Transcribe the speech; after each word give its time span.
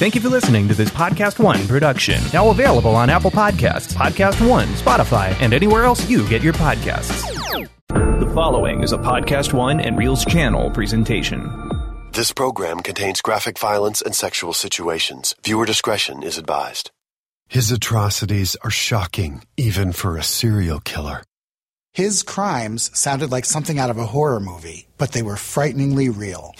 Thank 0.00 0.14
you 0.14 0.22
for 0.22 0.30
listening 0.30 0.66
to 0.68 0.72
this 0.72 0.88
Podcast 0.88 1.38
One 1.38 1.68
production. 1.68 2.22
Now 2.32 2.48
available 2.48 2.96
on 2.96 3.10
Apple 3.10 3.30
Podcasts, 3.30 3.92
Podcast 3.92 4.40
One, 4.48 4.66
Spotify, 4.68 5.38
and 5.42 5.52
anywhere 5.52 5.84
else 5.84 6.08
you 6.08 6.26
get 6.26 6.40
your 6.40 6.54
podcasts. 6.54 7.20
The 7.88 8.32
following 8.34 8.82
is 8.82 8.92
a 8.92 8.96
Podcast 8.96 9.52
One 9.52 9.78
and 9.78 9.98
Reelz 9.98 10.26
channel 10.26 10.70
presentation. 10.70 11.46
This 12.12 12.32
program 12.32 12.80
contains 12.80 13.20
graphic 13.20 13.58
violence 13.58 14.00
and 14.00 14.14
sexual 14.14 14.54
situations. 14.54 15.34
Viewer 15.44 15.66
discretion 15.66 16.22
is 16.22 16.38
advised. 16.38 16.90
His 17.48 17.70
atrocities 17.70 18.56
are 18.64 18.70
shocking, 18.70 19.42
even 19.58 19.92
for 19.92 20.16
a 20.16 20.22
serial 20.22 20.80
killer. 20.80 21.22
His 21.92 22.22
crimes 22.22 22.90
sounded 22.98 23.30
like 23.30 23.44
something 23.44 23.78
out 23.78 23.90
of 23.90 23.98
a 23.98 24.06
horror 24.06 24.40
movie, 24.40 24.88
but 24.96 25.12
they 25.12 25.20
were 25.20 25.36
frighteningly 25.36 26.08
real. 26.08 26.54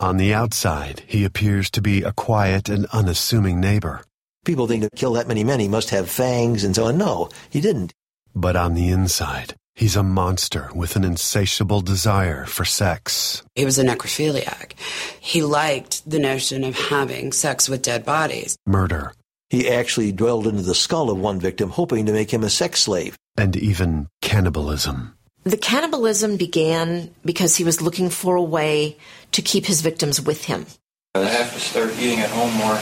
On 0.00 0.16
the 0.16 0.32
outside, 0.32 1.02
he 1.08 1.24
appears 1.24 1.70
to 1.72 1.82
be 1.82 2.02
a 2.02 2.12
quiet 2.12 2.68
and 2.68 2.86
unassuming 2.92 3.60
neighbor. 3.60 4.04
People 4.44 4.68
think 4.68 4.84
to 4.84 4.90
kill 4.90 5.14
that 5.14 5.26
many 5.26 5.42
men, 5.42 5.58
he 5.58 5.66
must 5.66 5.90
have 5.90 6.08
fangs 6.08 6.62
and 6.62 6.74
so 6.74 6.84
on. 6.84 6.98
No, 6.98 7.30
he 7.50 7.60
didn't. 7.60 7.92
But 8.32 8.54
on 8.54 8.74
the 8.74 8.90
inside, 8.90 9.56
he's 9.74 9.96
a 9.96 10.04
monster 10.04 10.70
with 10.72 10.94
an 10.94 11.02
insatiable 11.02 11.80
desire 11.80 12.46
for 12.46 12.64
sex. 12.64 13.42
He 13.56 13.64
was 13.64 13.76
a 13.76 13.84
necrophiliac. 13.84 14.74
He 15.18 15.42
liked 15.42 16.08
the 16.08 16.20
notion 16.20 16.62
of 16.62 16.78
having 16.78 17.32
sex 17.32 17.68
with 17.68 17.82
dead 17.82 18.04
bodies. 18.04 18.56
Murder. 18.66 19.12
He 19.50 19.68
actually 19.68 20.12
dwelled 20.12 20.46
into 20.46 20.62
the 20.62 20.76
skull 20.76 21.10
of 21.10 21.18
one 21.18 21.40
victim, 21.40 21.70
hoping 21.70 22.06
to 22.06 22.12
make 22.12 22.32
him 22.32 22.44
a 22.44 22.50
sex 22.50 22.82
slave. 22.82 23.16
And 23.36 23.56
even 23.56 24.06
cannibalism. 24.22 25.17
The 25.48 25.56
cannibalism 25.56 26.36
began 26.36 27.08
because 27.24 27.56
he 27.56 27.64
was 27.64 27.80
looking 27.80 28.10
for 28.10 28.36
a 28.36 28.42
way 28.42 28.98
to 29.32 29.40
keep 29.40 29.64
his 29.64 29.80
victims 29.80 30.20
with 30.20 30.44
him. 30.44 30.66
Uh, 31.14 31.20
I 31.20 31.24
have 31.24 31.54
to 31.54 31.58
start 31.58 31.90
eating 31.98 32.20
at 32.20 32.28
home 32.28 32.52
more. 32.52 32.76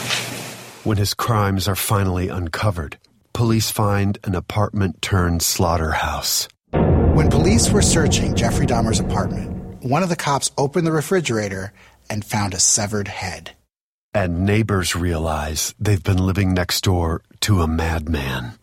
When 0.83 0.97
his 0.97 1.13
crimes 1.13 1.69
are 1.69 1.77
finally 1.77 2.27
uncovered, 2.27 2.97
police 3.31 3.71
find 3.71 4.17
an 4.25 4.35
apartment 4.35 5.01
turned 5.01 5.43
slaughterhouse. 5.43 6.49
When 6.71 7.29
police 7.29 7.71
were 7.71 7.81
searching 7.81 8.35
Jeffrey 8.35 8.65
Dahmer's 8.65 8.99
apartment, 8.99 9.81
one 9.81 10.03
of 10.03 10.09
the 10.09 10.17
cops 10.17 10.51
opened 10.57 10.85
the 10.85 10.91
refrigerator 10.91 11.71
and 12.09 12.25
found 12.25 12.53
a 12.53 12.59
severed 12.59 13.07
head. 13.07 13.51
And 14.13 14.45
neighbors 14.45 14.93
realize 14.93 15.73
they've 15.79 16.03
been 16.03 16.17
living 16.17 16.53
next 16.53 16.83
door 16.83 17.21
to 17.41 17.61
a 17.61 17.67
madman. 17.67 18.55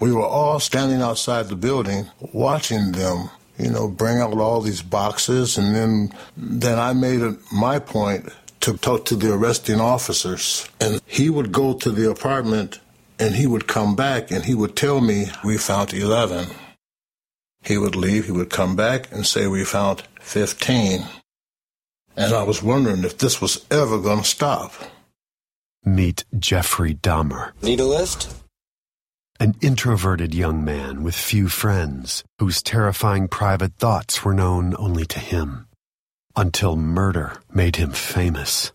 We 0.00 0.12
were 0.12 0.26
all 0.26 0.60
standing 0.60 1.00
outside 1.00 1.48
the 1.48 1.56
building 1.56 2.10
watching 2.32 2.92
them, 2.92 3.30
you 3.58 3.70
know, 3.70 3.88
bring 3.88 4.18
out 4.18 4.36
all 4.38 4.60
these 4.60 4.82
boxes. 4.82 5.56
And 5.56 5.74
then, 5.74 6.12
then 6.36 6.78
I 6.78 6.92
made 6.92 7.20
it 7.20 7.38
my 7.52 7.78
point 7.78 8.28
to 8.60 8.76
talk 8.76 9.04
to 9.06 9.16
the 9.16 9.32
arresting 9.32 9.80
officers. 9.80 10.68
And 10.80 11.00
he 11.06 11.30
would 11.30 11.52
go 11.52 11.74
to 11.74 11.90
the 11.90 12.10
apartment 12.10 12.80
and 13.18 13.34
he 13.34 13.46
would 13.46 13.68
come 13.68 13.94
back 13.94 14.30
and 14.30 14.44
he 14.44 14.54
would 14.54 14.74
tell 14.74 15.00
me, 15.00 15.26
We 15.44 15.58
found 15.58 15.94
11. 15.94 16.48
He 17.62 17.78
would 17.78 17.96
leave, 17.96 18.26
he 18.26 18.32
would 18.32 18.50
come 18.50 18.76
back 18.76 19.10
and 19.12 19.26
say, 19.26 19.46
We 19.46 19.64
found 19.64 20.02
15. 20.20 21.04
And 22.16 22.34
I 22.34 22.42
was 22.42 22.62
wondering 22.62 23.04
if 23.04 23.18
this 23.18 23.40
was 23.40 23.64
ever 23.70 23.98
going 23.98 24.20
to 24.20 24.24
stop. 24.24 24.72
Meet 25.84 26.24
Jeffrey 26.38 26.94
Dahmer. 26.94 27.52
Need 27.62 27.80
a 27.80 27.84
list? 27.84 28.43
An 29.44 29.54
introverted 29.60 30.34
young 30.34 30.64
man 30.64 31.02
with 31.02 31.14
few 31.14 31.48
friends, 31.48 32.24
whose 32.38 32.62
terrifying 32.62 33.28
private 33.28 33.74
thoughts 33.74 34.24
were 34.24 34.32
known 34.32 34.74
only 34.78 35.04
to 35.04 35.18
him, 35.18 35.66
until 36.34 36.76
murder 36.76 37.36
made 37.52 37.76
him 37.76 37.90
famous. 37.90 38.72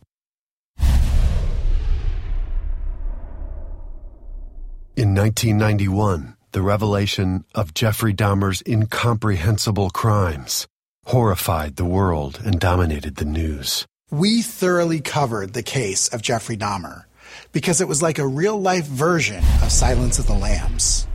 In 4.95 5.15
1991, 5.15 6.35
the 6.51 6.61
revelation 6.61 7.45
of 7.55 7.73
Jeffrey 7.73 8.13
Dahmer's 8.13 8.61
incomprehensible 8.67 9.89
crimes 9.89 10.67
horrified 11.05 11.77
the 11.77 11.85
world 11.97 12.39
and 12.45 12.59
dominated 12.59 13.15
the 13.15 13.25
news. 13.25 13.87
We 14.11 14.43
thoroughly 14.43 15.01
covered 15.01 15.53
the 15.53 15.63
case 15.63 16.09
of 16.09 16.21
Jeffrey 16.21 16.57
Dahmer 16.57 17.05
because 17.51 17.81
it 17.81 17.87
was 17.87 18.01
like 18.01 18.19
a 18.19 18.27
real 18.27 18.59
life 18.59 18.85
version 18.85 19.43
of 19.61 19.71
Silence 19.71 20.19
of 20.19 20.27
the 20.27 20.33
Lambs. 20.33 21.07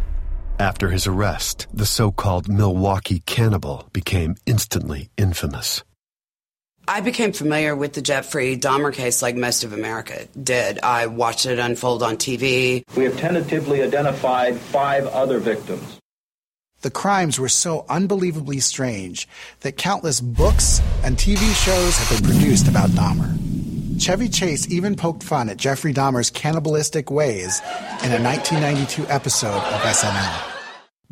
After 0.58 0.90
his 0.90 1.06
arrest, 1.06 1.66
the 1.72 1.86
so 1.86 2.12
called 2.12 2.48
Milwaukee 2.48 3.20
cannibal 3.26 3.88
became 3.92 4.36
instantly 4.46 5.10
infamous. 5.16 5.82
I 6.86 7.00
became 7.00 7.32
familiar 7.32 7.74
with 7.74 7.94
the 7.94 8.02
Jeffrey 8.02 8.56
Dahmer 8.58 8.92
case 8.92 9.22
like 9.22 9.36
most 9.36 9.64
of 9.64 9.72
America 9.72 10.28
did. 10.40 10.78
I 10.80 11.06
watched 11.06 11.46
it 11.46 11.58
unfold 11.58 12.02
on 12.02 12.18
TV. 12.18 12.82
We 12.94 13.04
have 13.04 13.16
tentatively 13.16 13.82
identified 13.82 14.56
five 14.58 15.06
other 15.06 15.38
victims. 15.38 15.98
The 16.82 16.90
crimes 16.90 17.40
were 17.40 17.48
so 17.48 17.86
unbelievably 17.88 18.60
strange 18.60 19.26
that 19.60 19.78
countless 19.78 20.20
books 20.20 20.82
and 21.02 21.16
TV 21.16 21.38
shows 21.64 21.96
have 21.96 22.20
been 22.20 22.30
produced 22.30 22.68
about 22.68 22.90
Dahmer. 22.90 23.34
Chevy 23.98 24.28
Chase 24.28 24.68
even 24.70 24.96
poked 24.96 25.22
fun 25.22 25.48
at 25.48 25.56
Jeffrey 25.56 25.92
Dahmer's 25.92 26.30
cannibalistic 26.30 27.10
ways 27.10 27.60
in 28.02 28.12
a 28.12 28.20
1992 28.20 29.06
episode 29.08 29.56
of 29.56 29.80
SNL. 29.80 30.50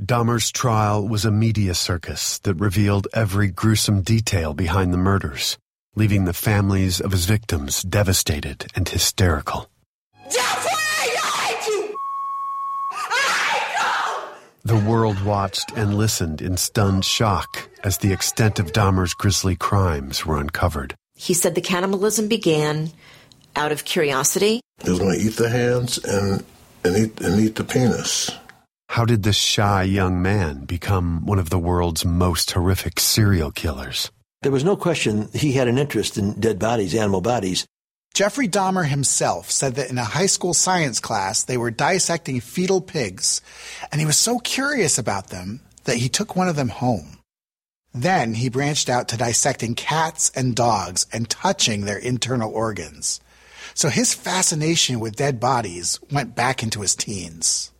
Dahmer's 0.00 0.50
trial 0.50 1.06
was 1.06 1.24
a 1.24 1.30
media 1.30 1.74
circus 1.74 2.38
that 2.40 2.54
revealed 2.54 3.06
every 3.14 3.48
gruesome 3.48 4.02
detail 4.02 4.52
behind 4.52 4.92
the 4.92 4.98
murders, 4.98 5.58
leaving 5.94 6.24
the 6.24 6.32
families 6.32 7.00
of 7.00 7.12
his 7.12 7.26
victims 7.26 7.82
devastated 7.82 8.66
and 8.74 8.88
hysterical. 8.88 9.70
Jeffrey, 10.24 10.72
I 10.72 11.56
hate 11.60 11.66
you! 11.68 11.96
I 12.90 14.24
hate! 14.24 14.64
The 14.64 14.90
world 14.90 15.22
watched 15.24 15.70
and 15.76 15.94
listened 15.94 16.42
in 16.42 16.56
stunned 16.56 17.04
shock 17.04 17.68
as 17.84 17.98
the 17.98 18.12
extent 18.12 18.58
of 18.58 18.72
Dahmer's 18.72 19.14
grisly 19.14 19.56
crimes 19.56 20.26
were 20.26 20.38
uncovered. 20.38 20.96
He 21.22 21.34
said 21.34 21.54
the 21.54 21.60
cannibalism 21.60 22.26
began 22.26 22.90
out 23.54 23.70
of 23.70 23.84
curiosity. 23.84 24.60
He 24.82 24.90
was 24.90 24.98
going 24.98 25.16
to 25.16 25.24
eat 25.24 25.36
the 25.36 25.48
hands 25.48 25.98
and, 25.98 26.44
and, 26.82 26.96
eat, 26.96 27.20
and 27.20 27.40
eat 27.40 27.54
the 27.54 27.62
penis. 27.62 28.28
How 28.88 29.04
did 29.04 29.22
this 29.22 29.36
shy 29.36 29.84
young 29.84 30.20
man 30.20 30.64
become 30.64 31.24
one 31.24 31.38
of 31.38 31.48
the 31.48 31.60
world's 31.60 32.04
most 32.04 32.50
horrific 32.50 32.98
serial 32.98 33.52
killers? 33.52 34.10
There 34.42 34.50
was 34.50 34.64
no 34.64 34.74
question 34.74 35.28
he 35.32 35.52
had 35.52 35.68
an 35.68 35.78
interest 35.78 36.18
in 36.18 36.40
dead 36.40 36.58
bodies, 36.58 36.92
animal 36.92 37.20
bodies. 37.20 37.66
Jeffrey 38.14 38.48
Dahmer 38.48 38.84
himself 38.84 39.48
said 39.48 39.76
that 39.76 39.90
in 39.90 39.98
a 39.98 40.04
high 40.04 40.26
school 40.26 40.54
science 40.54 40.98
class, 40.98 41.44
they 41.44 41.56
were 41.56 41.70
dissecting 41.70 42.40
fetal 42.40 42.80
pigs, 42.80 43.40
and 43.92 44.00
he 44.00 44.06
was 44.08 44.16
so 44.16 44.40
curious 44.40 44.98
about 44.98 45.28
them 45.28 45.60
that 45.84 45.98
he 45.98 46.08
took 46.08 46.34
one 46.34 46.48
of 46.48 46.56
them 46.56 46.68
home. 46.68 47.21
Then 47.94 48.34
he 48.34 48.48
branched 48.48 48.88
out 48.88 49.08
to 49.08 49.16
dissecting 49.16 49.74
cats 49.74 50.30
and 50.34 50.54
dogs 50.54 51.06
and 51.12 51.28
touching 51.28 51.82
their 51.82 51.98
internal 51.98 52.50
organs. 52.52 53.20
So 53.74 53.88
his 53.88 54.14
fascination 54.14 55.00
with 55.00 55.16
dead 55.16 55.40
bodies 55.40 55.98
went 56.10 56.34
back 56.34 56.62
into 56.62 56.80
his 56.80 56.94
teens. 56.94 57.70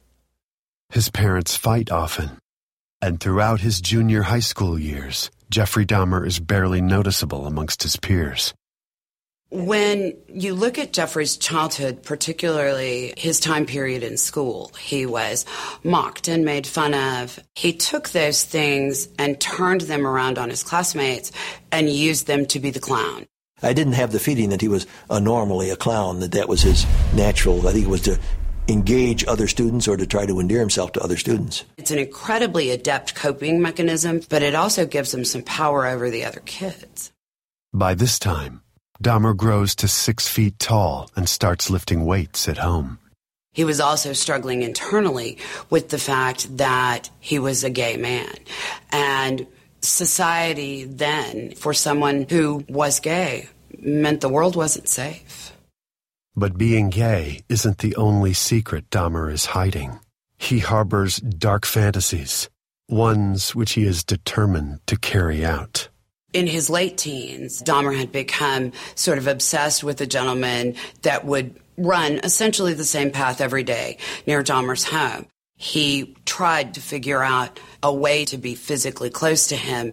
His 0.90 1.10
parents 1.10 1.56
fight 1.56 1.90
often, 1.90 2.38
and 3.00 3.18
throughout 3.18 3.60
his 3.60 3.80
junior 3.80 4.22
high 4.22 4.40
school 4.40 4.78
years, 4.78 5.30
Jeffrey 5.50 5.86
Dahmer 5.86 6.26
is 6.26 6.38
barely 6.38 6.80
noticeable 6.80 7.46
amongst 7.46 7.82
his 7.82 7.96
peers. 7.96 8.52
When 9.54 10.16
you 10.28 10.54
look 10.54 10.78
at 10.78 10.94
Jeffrey's 10.94 11.36
childhood, 11.36 12.02
particularly 12.02 13.12
his 13.18 13.38
time 13.38 13.66
period 13.66 14.02
in 14.02 14.16
school, 14.16 14.72
he 14.80 15.04
was 15.04 15.44
mocked 15.84 16.26
and 16.26 16.42
made 16.42 16.66
fun 16.66 16.94
of. 16.94 17.38
He 17.54 17.74
took 17.74 18.08
those 18.08 18.44
things 18.44 19.08
and 19.18 19.38
turned 19.38 19.82
them 19.82 20.06
around 20.06 20.38
on 20.38 20.48
his 20.48 20.62
classmates 20.62 21.32
and 21.70 21.90
used 21.90 22.26
them 22.26 22.46
to 22.46 22.60
be 22.60 22.70
the 22.70 22.80
clown. 22.80 23.26
I 23.62 23.74
didn't 23.74 23.92
have 23.92 24.10
the 24.10 24.18
feeling 24.18 24.48
that 24.48 24.62
he 24.62 24.68
was 24.68 24.86
a 25.10 25.20
normally 25.20 25.68
a 25.68 25.76
clown, 25.76 26.20
that 26.20 26.32
that 26.32 26.48
was 26.48 26.62
his 26.62 26.86
natural. 27.12 27.68
I 27.68 27.72
think 27.72 27.84
it 27.84 27.90
was 27.90 28.00
to 28.02 28.18
engage 28.68 29.22
other 29.26 29.48
students 29.48 29.86
or 29.86 29.98
to 29.98 30.06
try 30.06 30.24
to 30.24 30.40
endear 30.40 30.60
himself 30.60 30.92
to 30.92 31.02
other 31.02 31.18
students. 31.18 31.66
It's 31.76 31.90
an 31.90 31.98
incredibly 31.98 32.70
adept 32.70 33.14
coping 33.14 33.60
mechanism, 33.60 34.22
but 34.30 34.40
it 34.40 34.54
also 34.54 34.86
gives 34.86 35.12
him 35.12 35.26
some 35.26 35.42
power 35.42 35.86
over 35.86 36.08
the 36.08 36.24
other 36.24 36.40
kids. 36.40 37.12
By 37.74 37.92
this 37.92 38.18
time, 38.18 38.62
Dahmer 39.02 39.36
grows 39.36 39.74
to 39.76 39.88
six 39.88 40.28
feet 40.28 40.58
tall 40.60 41.10
and 41.16 41.28
starts 41.28 41.70
lifting 41.70 42.04
weights 42.04 42.48
at 42.48 42.58
home. 42.58 42.98
He 43.52 43.64
was 43.64 43.80
also 43.80 44.12
struggling 44.12 44.62
internally 44.62 45.38
with 45.68 45.90
the 45.90 45.98
fact 45.98 46.56
that 46.56 47.10
he 47.20 47.38
was 47.38 47.64
a 47.64 47.70
gay 47.70 47.96
man. 47.96 48.32
And 48.90 49.46
society 49.80 50.84
then, 50.84 51.54
for 51.56 51.74
someone 51.74 52.26
who 52.30 52.64
was 52.68 53.00
gay, 53.00 53.48
meant 53.78 54.20
the 54.20 54.28
world 54.28 54.56
wasn't 54.56 54.88
safe. 54.88 55.52
But 56.34 56.56
being 56.56 56.88
gay 56.88 57.40
isn't 57.48 57.78
the 57.78 57.96
only 57.96 58.32
secret 58.32 58.88
Dahmer 58.88 59.30
is 59.30 59.46
hiding. 59.46 59.98
He 60.38 60.60
harbors 60.60 61.16
dark 61.18 61.66
fantasies, 61.66 62.48
ones 62.88 63.54
which 63.54 63.72
he 63.72 63.84
is 63.84 64.04
determined 64.04 64.80
to 64.86 64.96
carry 64.96 65.44
out. 65.44 65.88
In 66.32 66.46
his 66.46 66.70
late 66.70 66.96
teens, 66.96 67.62
Dahmer 67.62 67.96
had 67.96 68.10
become 68.10 68.72
sort 68.94 69.18
of 69.18 69.26
obsessed 69.26 69.84
with 69.84 70.00
a 70.00 70.06
gentleman 70.06 70.76
that 71.02 71.26
would 71.26 71.60
run 71.76 72.20
essentially 72.24 72.74
the 72.74 72.84
same 72.84 73.10
path 73.10 73.40
every 73.40 73.62
day 73.62 73.98
near 74.26 74.42
Dahmer's 74.42 74.84
home. 74.84 75.26
He 75.56 76.16
tried 76.24 76.74
to 76.74 76.80
figure 76.80 77.22
out 77.22 77.60
a 77.82 77.92
way 77.92 78.24
to 78.26 78.38
be 78.38 78.54
physically 78.54 79.10
close 79.10 79.48
to 79.48 79.56
him. 79.56 79.92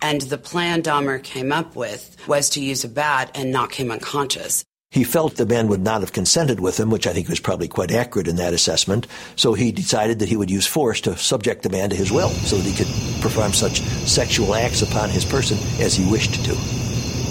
And 0.00 0.20
the 0.22 0.38
plan 0.38 0.82
Dahmer 0.82 1.22
came 1.22 1.52
up 1.52 1.76
with 1.76 2.16
was 2.26 2.50
to 2.50 2.62
use 2.62 2.84
a 2.84 2.88
bat 2.88 3.32
and 3.34 3.52
knock 3.52 3.74
him 3.74 3.90
unconscious. 3.90 4.64
He 4.92 5.04
felt 5.04 5.36
the 5.36 5.46
man 5.46 5.68
would 5.68 5.84
not 5.84 6.00
have 6.00 6.12
consented 6.12 6.58
with 6.58 6.80
him, 6.80 6.90
which 6.90 7.06
I 7.06 7.12
think 7.12 7.28
was 7.28 7.38
probably 7.38 7.68
quite 7.68 7.92
accurate 7.92 8.26
in 8.26 8.34
that 8.36 8.54
assessment. 8.54 9.06
So 9.36 9.54
he 9.54 9.70
decided 9.70 10.18
that 10.18 10.28
he 10.28 10.36
would 10.36 10.50
use 10.50 10.66
force 10.66 11.00
to 11.02 11.16
subject 11.16 11.62
the 11.62 11.70
man 11.70 11.90
to 11.90 11.96
his 11.96 12.10
will 12.10 12.30
so 12.30 12.56
that 12.56 12.68
he 12.68 12.74
could 12.74 13.22
perform 13.22 13.52
such 13.52 13.82
sexual 13.82 14.52
acts 14.52 14.82
upon 14.82 15.08
his 15.08 15.24
person 15.24 15.58
as 15.80 15.94
he 15.94 16.10
wished 16.10 16.44
to. 16.44 16.54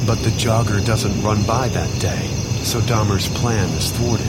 But 0.08 0.24
the 0.24 0.32
jogger 0.40 0.86
doesn't 0.86 1.22
run 1.22 1.46
by 1.46 1.68
that 1.68 2.02
day, 2.02 2.28
so 2.64 2.80
Dahmer's 2.80 3.28
plan 3.38 3.68
is 3.72 3.92
thwarted. 3.92 4.26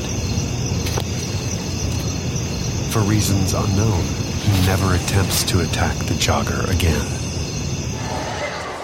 For 2.93 3.03
reasons 3.03 3.55
unknown, 3.55 4.03
he 4.43 4.67
never 4.67 4.97
attempts 4.97 5.45
to 5.45 5.61
attack 5.61 5.97
the 6.07 6.15
jogger 6.15 6.69
again. 6.69 7.07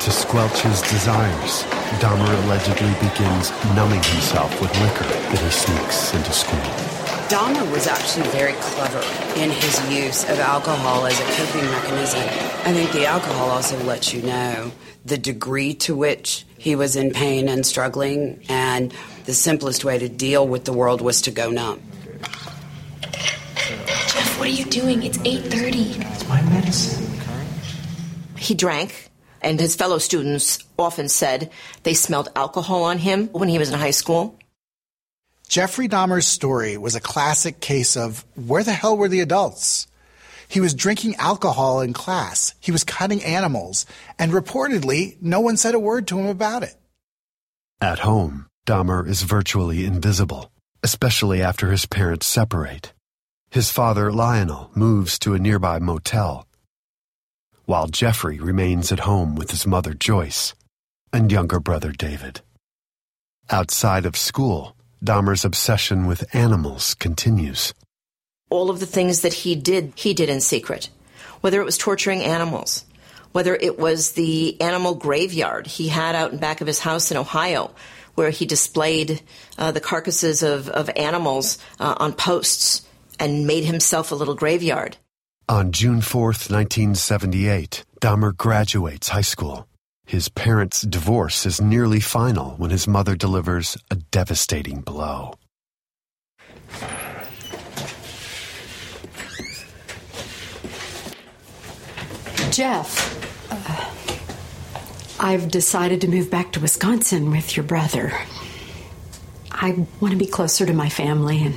To 0.03 0.11
squelch 0.13 0.61
his 0.61 0.83
desires, 0.83 1.65
Dahmer 2.01 2.45
allegedly 2.45 2.93
begins 3.09 3.51
numbing 3.75 4.03
himself 4.03 4.61
with 4.61 4.71
liquor 4.81 5.05
that 5.05 5.39
he 5.39 5.51
sneaks 5.51 6.13
into 6.15 6.33
school. 6.33 6.61
Dahmer 7.29 7.71
was 7.73 7.87
actually 7.87 8.29
very 8.29 8.53
clever 8.55 9.01
in 9.41 9.51
his 9.51 9.91
use 9.91 10.25
of 10.25 10.39
alcohol 10.39 11.07
as 11.07 11.19
a 11.19 11.25
coping 11.25 11.69
mechanism. 11.71 12.21
I 12.21 12.73
think 12.73 12.93
the 12.93 13.07
alcohol 13.07 13.51
also 13.51 13.83
lets 13.85 14.13
you 14.13 14.23
know 14.23 14.73
the 15.05 15.17
degree 15.17 15.75
to 15.75 15.97
which 15.97 16.45
he 16.59 16.77
was 16.77 16.97
in 16.97 17.13
pain 17.13 17.49
and 17.49 17.65
struggling, 17.65 18.45
and 18.49 18.93
the 19.25 19.35
simplest 19.35 19.85
way 19.85 19.99
to 19.99 20.09
deal 20.09 20.47
with 20.47 20.65
the 20.65 20.73
world 20.73 21.01
was 21.01 21.23
to 21.23 21.31
go 21.31 21.51
numb. 21.51 21.81
Jeff, 23.03 24.39
what 24.39 24.49
are 24.49 24.51
you 24.51 24.65
doing? 24.67 25.03
It's 25.03 25.19
8:30. 25.19 26.01
It's 26.13 26.29
my 26.29 26.43
medicine. 26.43 27.05
He 28.39 28.55
drank, 28.55 29.11
and 29.47 29.61
his 29.61 29.77
fellow 29.77 29.99
students 29.99 30.59
often 30.77 31.09
said 31.09 31.53
they 31.85 31.95
smelled 31.95 32.29
alcohol 32.35 32.83
on 32.83 32.99
him 32.99 33.29
when 33.29 33.49
he 33.49 33.59
was 33.59 33.71
in 33.71 33.79
high 33.79 33.93
school. 33.93 34.37
Jeffrey 35.49 35.89
Dahmer's 35.89 36.27
story 36.27 36.77
was 36.77 36.97
a 36.97 37.01
classic 37.01 37.61
case 37.61 37.97
of 37.97 38.25
where 38.35 38.65
the 38.65 38.73
hell 38.73 38.97
were 38.97 39.09
the 39.09 39.21
adults? 39.21 39.87
He 40.49 40.59
was 40.59 40.75
drinking 40.75 41.15
alcohol 41.17 41.81
in 41.81 41.93
class, 41.93 42.55
he 42.59 42.73
was 42.73 42.83
cutting 42.83 43.23
animals, 43.23 43.87
and 44.19 44.33
reportedly, 44.33 45.17
no 45.23 45.39
one 45.39 45.57
said 45.57 45.77
a 45.77 45.81
word 45.81 46.09
to 46.09 46.19
him 46.19 46.27
about 46.27 46.65
it. 46.65 46.75
At 47.81 48.01
home, 48.01 48.47
Dahmer 48.67 49.07
is 49.07 49.23
virtually 49.23 49.85
invisible, 49.85 50.51
especially 50.83 51.41
after 51.41 51.71
his 51.71 51.87
parents 51.87 52.27
separate. 52.27 52.93
His 53.51 53.71
father, 53.71 54.11
Lionel, 54.11 54.73
moves 54.75 55.21
to 55.21 55.35
a 55.35 55.39
nearby 55.39 55.79
motel, 55.79 56.49
while 57.67 57.89
Jeffrey 57.89 58.39
remains 58.39 58.91
at 58.91 59.01
home 59.01 59.35
with 59.35 59.51
his 59.51 59.67
mother, 59.67 59.93
Joyce, 59.93 60.55
and 61.13 61.31
younger 61.31 61.61
brother, 61.61 61.93
David. 61.93 62.41
Outside 63.51 64.07
of 64.07 64.17
school, 64.17 64.77
Dahmer's 65.05 65.45
obsession 65.45 66.07
with 66.07 66.35
animals 66.35 66.95
continues. 66.95 67.75
All 68.51 68.71
of 68.71 68.81
the 68.81 68.87
things 68.87 69.21
that 69.21 69.33
he 69.33 69.55
did, 69.55 69.93
he 69.97 70.15
did 70.15 70.29
in 70.29 70.41
secret. 70.41 70.89
Whether 71.43 71.61
it 71.61 71.65
was 71.65 71.77
torturing 71.77 72.23
animals, 72.23 72.85
whether 73.33 73.55
it 73.55 73.79
was 73.79 74.13
the 74.13 74.59
animal 74.61 74.95
graveyard 74.95 75.67
he 75.67 75.89
had 75.89 76.15
out 76.15 76.33
in 76.33 76.39
back 76.39 76.61
of 76.61 76.67
his 76.67 76.79
house 76.79 77.11
in 77.11 77.17
Ohio, 77.17 77.71
where 78.15 78.31
he 78.31 78.47
displayed 78.47 79.21
uh, 79.59 79.73
the 79.73 79.81
carcasses 79.81 80.43
of, 80.43 80.69
of 80.69 80.91
animals 80.97 81.59
uh, 81.79 81.95
on 81.99 82.13
posts 82.13 82.87
and 83.21 83.47
made 83.47 83.65
himself 83.65 84.11
a 84.11 84.15
little 84.15 84.35
graveyard. 84.35 84.97
On 85.49 85.71
June 85.71 86.01
4th, 86.01 86.51
1978, 86.51 87.85
Dahmer 88.01 88.37
graduates 88.37 89.11
high 89.11 89.21
school. 89.21 89.69
His 90.05 90.29
parents' 90.29 90.83
divorce 90.83 91.47
is 91.47 91.61
nearly 91.61 92.01
final 92.01 92.57
when 92.57 92.73
his 92.73 92.89
mother 92.89 93.15
delivers 93.15 93.79
a 93.89 93.95
devastating 93.95 94.81
blow. 94.81 95.35
Jeff, 102.51 103.53
uh, 103.53 105.25
I've 105.25 105.49
decided 105.49 106.01
to 106.01 106.09
move 106.09 106.29
back 106.29 106.51
to 106.55 106.61
Wisconsin 106.61 107.31
with 107.31 107.57
your 107.57 107.65
brother. 107.65 108.13
I 109.53 109.87
want 110.01 110.11
to 110.11 110.19
be 110.19 110.27
closer 110.27 110.67
to 110.67 110.73
my 110.73 110.89
family 110.89 111.41
and 111.45 111.55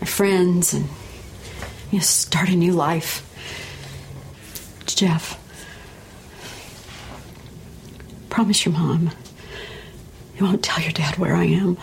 my 0.00 0.06
friends 0.06 0.72
and 0.72 0.88
you 1.90 1.98
know, 1.98 2.02
start 2.02 2.48
a 2.48 2.56
new 2.56 2.72
life. 2.72 3.26
Jeff, 4.86 5.38
promise 8.28 8.64
your 8.64 8.74
mom 8.74 9.10
you 10.40 10.46
won't 10.46 10.64
tell 10.64 10.82
your 10.82 10.92
dad 10.92 11.18
where 11.18 11.36
I 11.36 11.44
am. 11.44 11.76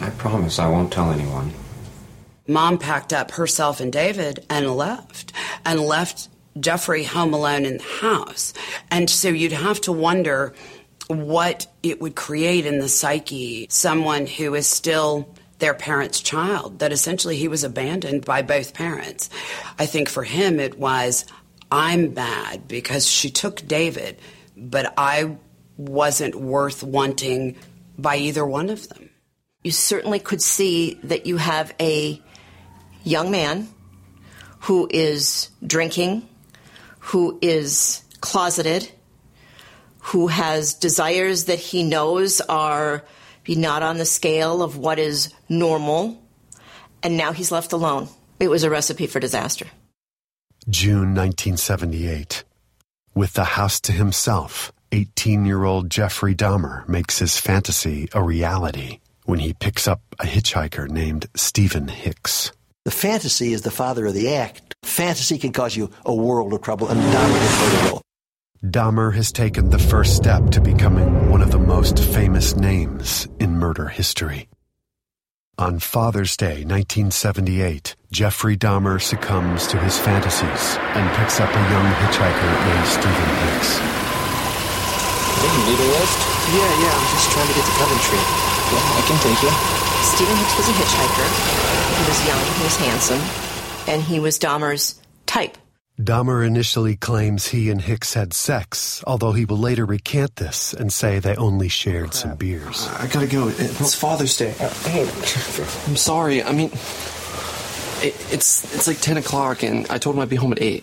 I 0.00 0.08
promise 0.10 0.58
I 0.58 0.66
won't 0.66 0.90
tell 0.90 1.12
anyone. 1.12 1.52
Mom 2.48 2.78
packed 2.78 3.12
up 3.12 3.32
herself 3.32 3.80
and 3.80 3.92
David 3.92 4.46
and 4.48 4.74
left, 4.74 5.34
and 5.66 5.78
left 5.78 6.30
Jeffrey 6.58 7.04
home 7.04 7.34
alone 7.34 7.66
in 7.66 7.76
the 7.76 7.82
house. 8.00 8.54
And 8.90 9.10
so 9.10 9.28
you'd 9.28 9.52
have 9.52 9.80
to 9.82 9.92
wonder 9.92 10.54
what 11.08 11.66
it 11.82 12.00
would 12.00 12.16
create 12.16 12.64
in 12.64 12.78
the 12.78 12.88
psyche 12.88 13.66
someone 13.68 14.26
who 14.26 14.54
is 14.54 14.66
still 14.66 15.33
their 15.58 15.74
parent's 15.74 16.20
child, 16.20 16.80
that 16.80 16.92
essentially 16.92 17.36
he 17.36 17.48
was 17.48 17.64
abandoned 17.64 18.24
by 18.24 18.42
both 18.42 18.74
parents. 18.74 19.30
I 19.78 19.86
think 19.86 20.08
for 20.08 20.24
him 20.24 20.58
it 20.60 20.78
was, 20.78 21.24
I'm 21.70 22.10
bad 22.10 22.68
because 22.68 23.06
she 23.06 23.30
took 23.30 23.66
David, 23.66 24.18
but 24.56 24.92
I 24.96 25.36
wasn't 25.76 26.34
worth 26.34 26.82
wanting 26.82 27.56
by 27.98 28.16
either 28.16 28.44
one 28.44 28.70
of 28.70 28.88
them. 28.88 29.10
You 29.62 29.70
certainly 29.70 30.18
could 30.18 30.42
see 30.42 31.00
that 31.04 31.26
you 31.26 31.36
have 31.36 31.74
a 31.80 32.20
young 33.02 33.30
man 33.30 33.68
who 34.60 34.88
is 34.90 35.50
drinking, 35.66 36.28
who 36.98 37.38
is 37.42 38.02
closeted, 38.20 38.90
who 39.98 40.26
has 40.26 40.74
desires 40.74 41.44
that 41.46 41.58
he 41.58 41.82
knows 41.82 42.40
are 42.42 43.04
not 43.48 43.82
on 43.82 43.98
the 43.98 44.06
scale 44.06 44.62
of 44.62 44.76
what 44.76 44.98
is 44.98 45.32
normal, 45.48 46.20
and 47.02 47.16
now 47.16 47.32
he's 47.32 47.52
left 47.52 47.72
alone. 47.72 48.08
It 48.40 48.48
was 48.48 48.64
a 48.64 48.70
recipe 48.70 49.06
for 49.06 49.20
disaster. 49.20 49.66
June 50.68 51.14
1978. 51.14 52.44
With 53.14 53.34
the 53.34 53.44
house 53.44 53.80
to 53.82 53.92
himself, 53.92 54.72
18 54.92 55.44
year 55.44 55.64
old 55.64 55.90
Jeffrey 55.90 56.34
Dahmer 56.34 56.88
makes 56.88 57.18
his 57.18 57.38
fantasy 57.38 58.08
a 58.12 58.22
reality 58.22 59.00
when 59.24 59.38
he 59.38 59.52
picks 59.52 59.86
up 59.86 60.00
a 60.18 60.24
hitchhiker 60.24 60.88
named 60.88 61.26
Stephen 61.36 61.88
Hicks. 61.88 62.52
The 62.84 62.90
fantasy 62.90 63.52
is 63.52 63.62
the 63.62 63.70
father 63.70 64.06
of 64.06 64.14
the 64.14 64.34
act. 64.34 64.74
Fantasy 64.82 65.38
can 65.38 65.52
cause 65.52 65.76
you 65.76 65.90
a 66.04 66.14
world 66.14 66.52
of 66.52 66.62
trouble, 66.62 66.88
and 66.88 67.00
Dahmer 67.00 67.38
has 67.38 67.90
played 67.90 68.03
Dahmer 68.64 69.12
has 69.12 69.30
taken 69.30 69.68
the 69.68 69.78
first 69.78 70.16
step 70.16 70.48
to 70.52 70.58
becoming 70.58 71.28
one 71.28 71.42
of 71.42 71.50
the 71.50 71.58
most 71.58 71.98
famous 72.00 72.56
names 72.56 73.28
in 73.38 73.58
murder 73.58 73.88
history. 73.88 74.48
On 75.58 75.78
Father's 75.78 76.34
Day 76.34 76.64
1978, 76.64 77.94
Jeffrey 78.10 78.56
Dahmer 78.56 78.96
succumbs 78.96 79.66
to 79.66 79.76
his 79.76 79.98
fantasies 79.98 80.80
and 80.96 81.04
picks 81.12 81.40
up 81.44 81.52
a 81.52 81.60
young 81.60 81.88
hitchhiker 82.00 82.52
named 82.64 82.88
Stephen 82.88 83.30
Hicks. 83.44 83.76
Hey, 85.44 85.52
you 85.52 85.62
need 85.68 85.80
a 85.84 85.88
lift? 86.00 86.20
Yeah, 86.56 86.64
yeah, 86.80 86.96
I'm 86.96 87.08
just 87.12 87.28
trying 87.36 87.48
to 87.48 87.52
get 87.52 87.68
to 87.68 87.74
Coventry. 87.76 88.16
Yeah, 88.16 88.96
I 88.96 89.02
can 89.04 89.18
take 89.20 89.40
you. 89.44 89.52
Stephen 90.08 90.36
Hicks 90.40 90.56
was 90.56 90.68
a 90.72 90.76
hitchhiker. 90.80 91.28
He 92.00 92.04
was 92.08 92.18
young, 92.24 92.40
he 92.56 92.62
was 92.64 92.76
handsome, 92.80 93.20
and 93.92 94.00
he 94.00 94.20
was 94.20 94.38
Dahmer's 94.38 94.98
type. 95.26 95.58
Dahmer 96.00 96.44
initially 96.44 96.96
claims 96.96 97.46
he 97.46 97.70
and 97.70 97.80
Hicks 97.80 98.14
had 98.14 98.32
sex, 98.34 99.02
although 99.06 99.30
he 99.30 99.44
will 99.44 99.58
later 99.58 99.86
recant 99.86 100.34
this 100.36 100.72
and 100.74 100.92
say 100.92 101.20
they 101.20 101.36
only 101.36 101.68
shared 101.68 102.10
Crap. 102.10 102.14
some 102.14 102.34
beers. 102.34 102.88
I 102.98 103.06
gotta 103.06 103.28
go. 103.28 103.46
It's 103.48 103.94
Father's 103.94 104.36
Day. 104.36 104.54
Uh, 104.58 104.68
hey, 104.88 105.02
I'm 105.02 105.96
sorry. 105.96 106.42
I 106.42 106.50
mean, 106.50 106.70
it, 108.02 108.16
it's 108.32 108.74
it's 108.74 108.88
like 108.88 108.98
ten 109.00 109.16
o'clock, 109.18 109.62
and 109.62 109.86
I 109.88 109.98
told 109.98 110.16
him 110.16 110.22
I'd 110.22 110.28
be 110.28 110.34
home 110.36 110.50
at 110.50 110.60
eight. 110.60 110.82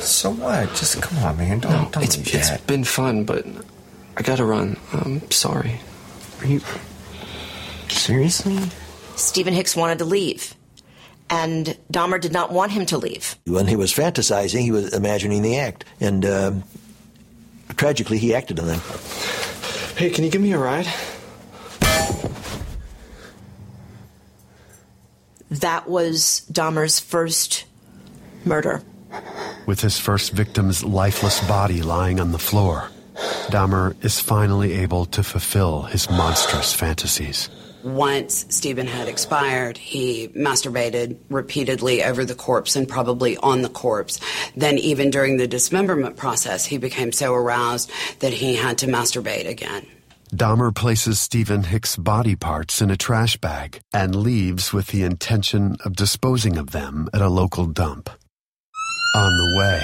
So 0.00 0.30
what? 0.32 0.68
Just 0.70 1.00
come 1.00 1.18
on, 1.22 1.36
man. 1.36 1.60
Don't, 1.60 1.70
no, 1.70 1.88
don't 1.92 2.02
it's, 2.02 2.16
it's 2.16 2.60
been 2.62 2.82
fun, 2.82 3.24
but 3.24 3.46
I 4.16 4.22
gotta 4.22 4.44
run. 4.44 4.76
I'm 4.92 5.30
sorry. 5.30 5.80
Are 6.40 6.46
you 6.46 6.60
seriously? 7.88 8.58
Stephen 9.14 9.54
Hicks 9.54 9.76
wanted 9.76 9.98
to 9.98 10.06
leave, 10.06 10.56
and 11.30 11.78
Dahmer 11.92 12.20
did 12.20 12.32
not 12.32 12.52
want 12.52 12.72
him 12.72 12.84
to 12.86 12.98
leave. 12.98 13.36
When 13.46 13.66
he 13.66 13.76
was 13.76 13.92
fantasizing, 13.92 14.60
he 14.60 14.72
was 14.72 14.92
imagining 14.92 15.42
the 15.42 15.58
act, 15.58 15.84
and 16.00 16.24
uh, 16.24 16.52
tragically, 17.76 18.18
he 18.18 18.34
acted 18.34 18.58
on 18.58 18.66
them. 18.66 18.80
Hey, 19.96 20.10
can 20.10 20.24
you 20.24 20.30
give 20.30 20.42
me 20.42 20.52
a 20.52 20.58
ride? 20.58 20.86
That 25.50 25.88
was 25.88 26.46
Dahmer's 26.52 27.00
first 27.00 27.64
murder. 28.44 28.82
With 29.66 29.80
his 29.80 29.98
first 29.98 30.32
victim's 30.32 30.84
lifeless 30.84 31.46
body 31.46 31.82
lying 31.82 32.20
on 32.20 32.32
the 32.32 32.38
floor, 32.38 32.88
Dahmer 33.48 33.96
is 34.04 34.20
finally 34.20 34.72
able 34.74 35.06
to 35.06 35.22
fulfill 35.22 35.82
his 35.82 36.08
monstrous 36.08 36.72
fantasies. 36.72 37.48
Once 37.82 38.44
Stephen 38.50 38.86
had 38.86 39.08
expired, 39.08 39.78
he 39.78 40.28
masturbated 40.28 41.16
repeatedly 41.30 42.04
over 42.04 42.24
the 42.24 42.34
corpse 42.34 42.76
and 42.76 42.88
probably 42.88 43.36
on 43.38 43.62
the 43.62 43.68
corpse. 43.68 44.20
Then, 44.54 44.76
even 44.78 45.10
during 45.10 45.36
the 45.36 45.48
dismemberment 45.48 46.16
process, 46.16 46.64
he 46.64 46.78
became 46.78 47.12
so 47.12 47.32
aroused 47.32 47.90
that 48.18 48.34
he 48.34 48.56
had 48.56 48.78
to 48.78 48.86
masturbate 48.86 49.48
again. 49.48 49.86
Dahmer 50.34 50.74
places 50.74 51.18
Stephen 51.18 51.64
Hicks' 51.64 51.96
body 51.96 52.36
parts 52.36 52.80
in 52.80 52.90
a 52.90 52.96
trash 52.96 53.36
bag 53.36 53.80
and 53.92 54.14
leaves 54.14 54.72
with 54.72 54.88
the 54.88 55.02
intention 55.02 55.76
of 55.84 55.96
disposing 55.96 56.56
of 56.56 56.70
them 56.70 57.08
at 57.12 57.20
a 57.22 57.28
local 57.28 57.66
dump. 57.66 58.10
On 59.16 59.36
the 59.36 59.58
way, 59.58 59.80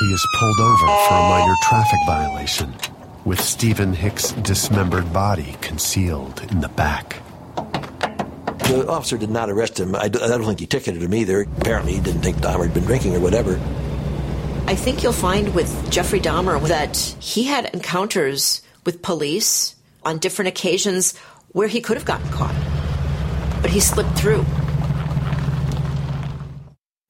he 0.00 0.06
is 0.06 0.26
pulled 0.38 0.60
over 0.60 0.86
for 0.86 1.14
a 1.14 1.28
minor 1.28 1.54
traffic 1.64 1.98
violation, 2.06 2.74
with 3.26 3.40
Stephen 3.40 3.92
Hicks' 3.92 4.32
dismembered 4.32 5.12
body 5.12 5.56
concealed 5.60 6.40
in 6.50 6.60
the 6.60 6.68
back. 6.68 7.20
The 7.56 8.86
officer 8.88 9.18
did 9.18 9.30
not 9.30 9.50
arrest 9.50 9.80
him. 9.80 9.96
I, 9.96 10.08
don't 10.08 10.44
think 10.44 10.60
he 10.60 10.66
ticketed 10.66 11.02
him 11.02 11.12
either. 11.12 11.42
Apparently, 11.42 11.94
he 11.94 12.00
didn't 12.00 12.22
think 12.22 12.36
Dahmer 12.36 12.64
had 12.64 12.74
been 12.74 12.84
drinking 12.84 13.16
or 13.16 13.20
whatever. 13.20 13.60
I 14.66 14.76
think 14.76 15.02
you'll 15.02 15.12
find 15.12 15.52
with 15.54 15.90
Jeffrey 15.90 16.20
Dahmer 16.20 16.64
that 16.68 16.96
he 16.96 17.44
had 17.44 17.66
encounters 17.74 18.62
with 18.86 19.02
police 19.02 19.74
on 20.04 20.18
different 20.18 20.48
occasions 20.48 21.16
where 21.48 21.66
he 21.66 21.80
could 21.80 21.96
have 21.96 22.06
gotten 22.06 22.30
caught, 22.30 22.54
but 23.60 23.70
he 23.70 23.80
slipped 23.80 24.16
through. 24.16 24.44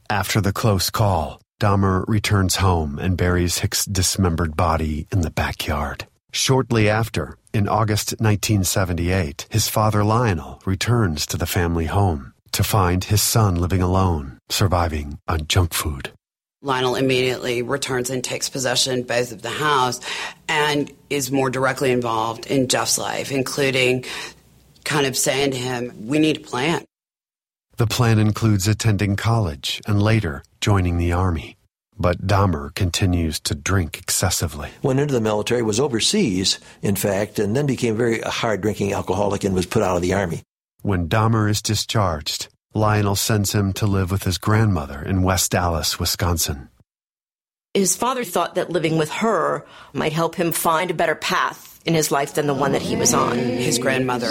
After 0.09 0.41
the 0.41 0.53
close 0.53 0.89
call, 0.89 1.41
Dahmer 1.61 2.09
returns 2.09 2.57
home 2.57 2.99
and 2.99 3.19
buries 3.19 3.59
Hicks' 3.59 3.85
dismembered 3.85 4.57
body 4.57 5.07
in 5.13 5.21
the 5.21 5.31
backyard. 5.31 6.07
Shortly 6.33 6.89
after, 6.89 7.37
in 7.53 7.69
August 7.69 8.13
1978, 8.19 9.47
his 9.51 9.69
father 9.69 10.05
Lionel 10.05 10.61
returns 10.65 11.27
to 11.27 11.37
the 11.37 11.47
family 11.47 11.87
home 11.87 12.33
to 12.53 12.63
find 12.65 13.05
his 13.05 13.23
son 13.23 13.57
living 13.57 13.83
alone, 13.83 14.39
surviving 14.49 15.19
on 15.29 15.47
junk 15.47 15.73
food. 15.73 16.13
Lionel 16.63 16.97
immediately 16.97 17.63
returns 17.63 18.11
and 18.11 18.23
takes 18.23 18.49
possession 18.49 19.03
both 19.03 19.33
of 19.33 19.43
the 19.43 19.51
house 19.51 20.01
and 20.49 20.91
is 21.09 21.33
more 21.33 21.49
directly 21.49 21.91
involved 21.91 22.47
in 22.47 22.69
Jeff's 22.69 22.99
life, 22.99 23.33
including 23.33 24.05
kind 24.85 25.07
of 25.07 25.17
saying 25.17 25.53
to 25.53 25.57
him, 25.57 26.07
We 26.07 26.19
need 26.19 26.37
a 26.39 26.41
plan. 26.41 26.85
The 27.79 27.87
plan 27.87 28.19
includes 28.19 28.69
attending 28.69 29.17
college 29.17 29.81
and 29.87 30.03
later 30.03 30.43
joining 30.61 30.99
the 30.99 31.13
army. 31.13 31.57
But 32.01 32.27
Dahmer 32.27 32.75
continues 32.75 33.39
to 33.41 33.55
drink 33.55 33.99
excessively. 33.99 34.71
Went 34.83 35.01
into 35.01 35.13
the 35.13 35.21
military, 35.21 35.61
was 35.61 35.79
overseas, 35.79 36.59
in 36.81 36.97
fact, 36.97 37.39
and 37.39 37.55
then 37.55 37.67
became 37.67 37.95
very 37.95 38.21
hard 38.23 38.63
drinking 38.63 38.95
alcoholic 38.95 39.45
and 39.45 39.55
was 39.55 39.67
put 39.67 39.83
out 39.83 39.97
of 39.97 40.03
the 40.03 40.15
army. 40.15 40.43
When 40.81 41.11
Dahmer 41.11 41.51
is 41.51 41.61
discharged, 41.61 42.49
Lionel 42.73 43.17
sends 43.17 43.53
him 43.53 43.75
to 43.75 43.87
live 43.87 44.11
with 44.11 44.25
his 44.25 44.39
grandmother 44.39 45.03
in 45.03 45.23
West 45.23 45.55
Allis, 45.55 46.01
Wisconsin. 46.01 46.71
His 47.75 47.97
father 47.97 48.25
thought 48.25 48.55
that 48.55 48.71
living 48.71 48.97
with 48.97 49.11
her 49.11 49.67
might 49.93 50.15
help 50.15 50.37
him 50.37 50.53
find 50.53 50.91
a 50.91 50.95
better 50.95 51.15
path 51.15 51.70
in 51.87 51.95
his 51.95 52.11
life 52.11 52.35
than 52.35 52.47
the 52.47 52.55
one 52.55 52.73
that 52.73 52.83
he 52.83 52.95
was 52.95 53.15
on. 53.15 53.39
His 53.39 53.79
grandmother 53.79 54.31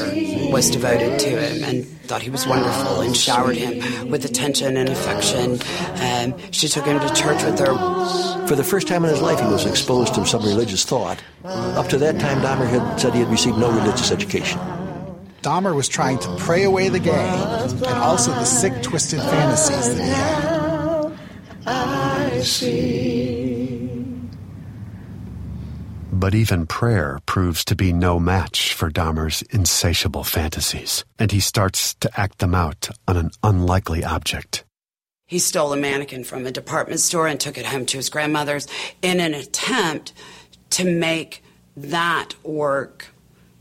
was 0.52 0.70
devoted 0.70 1.20
to 1.20 1.30
him 1.30 1.64
and 1.64 1.86
thought 2.04 2.22
he 2.22 2.30
was 2.30 2.46
wonderful 2.46 3.02
and 3.02 3.16
showered 3.16 3.58
him 3.58 4.10
with 4.10 4.24
attention 4.24 4.78
and 4.78 4.90
affection. 4.90 5.60
Um, 6.02 6.52
she 6.52 6.68
took 6.68 6.86
him 6.86 7.00
to 7.00 7.14
church 7.16 7.44
with 7.44 7.60
her. 7.60 8.48
For 8.48 8.56
the 8.56 8.64
first 8.64 8.88
time 8.88 9.04
in 9.04 9.10
his 9.10 9.22
life, 9.22 9.40
he 9.40 9.48
was 9.48 9.66
exposed 9.66 10.14
to 10.16 10.26
some 10.26 10.44
religious 10.44 10.86
thought. 10.86 11.22
Up 11.44 11.88
to 11.90 11.98
that 11.98 12.20
time, 12.20 12.40
Dahmer 12.42 12.68
had 12.68 13.00
said 13.00 13.14
he 13.14 13.20
had 13.20 13.30
received 13.30 13.58
no 13.58 13.72
religious 13.72 14.12
education. 14.12 14.60
Dahmer 15.42 15.74
was 15.74 15.88
trying 15.88 16.20
to 16.20 16.36
pray 16.38 16.64
away 16.64 16.90
the 16.90 17.00
gay 17.00 17.12
and 17.12 17.84
also 17.86 18.32
the 18.32 18.46
sick, 18.46 18.82
twisted 18.84 19.22
fantasies 19.22 19.96
that 19.96 20.04
he 20.04 20.10
had. 20.10 20.70
I 21.66 22.42
see. 22.42 23.19
But 26.20 26.36
even 26.36 26.68
prayer 26.68 27.20
proves 27.26 27.64
to 27.64 27.78
be 27.78 27.94
no 27.94 28.20
match 28.20 28.74
for 28.74 28.92
Dahmer's 28.92 29.42
insatiable 29.44 30.26
fantasies, 30.26 31.06
and 31.18 31.32
he 31.32 31.40
starts 31.40 31.94
to 32.02 32.12
act 32.20 32.40
them 32.40 32.54
out 32.54 32.90
on 33.08 33.16
an 33.16 33.32
unlikely 33.42 34.04
object. 34.04 34.66
He 35.28 35.40
stole 35.40 35.72
a 35.72 35.78
mannequin 35.78 36.26
from 36.26 36.46
a 36.46 36.52
department 36.52 37.00
store 37.00 37.26
and 37.26 37.40
took 37.40 37.58
it 37.58 37.66
home 37.66 37.86
to 37.86 37.96
his 37.96 38.10
grandmother's 38.10 38.68
in 39.02 39.22
an 39.22 39.34
attempt 39.34 40.12
to 40.72 40.84
make 40.84 41.42
that 41.78 42.34
work 42.44 43.14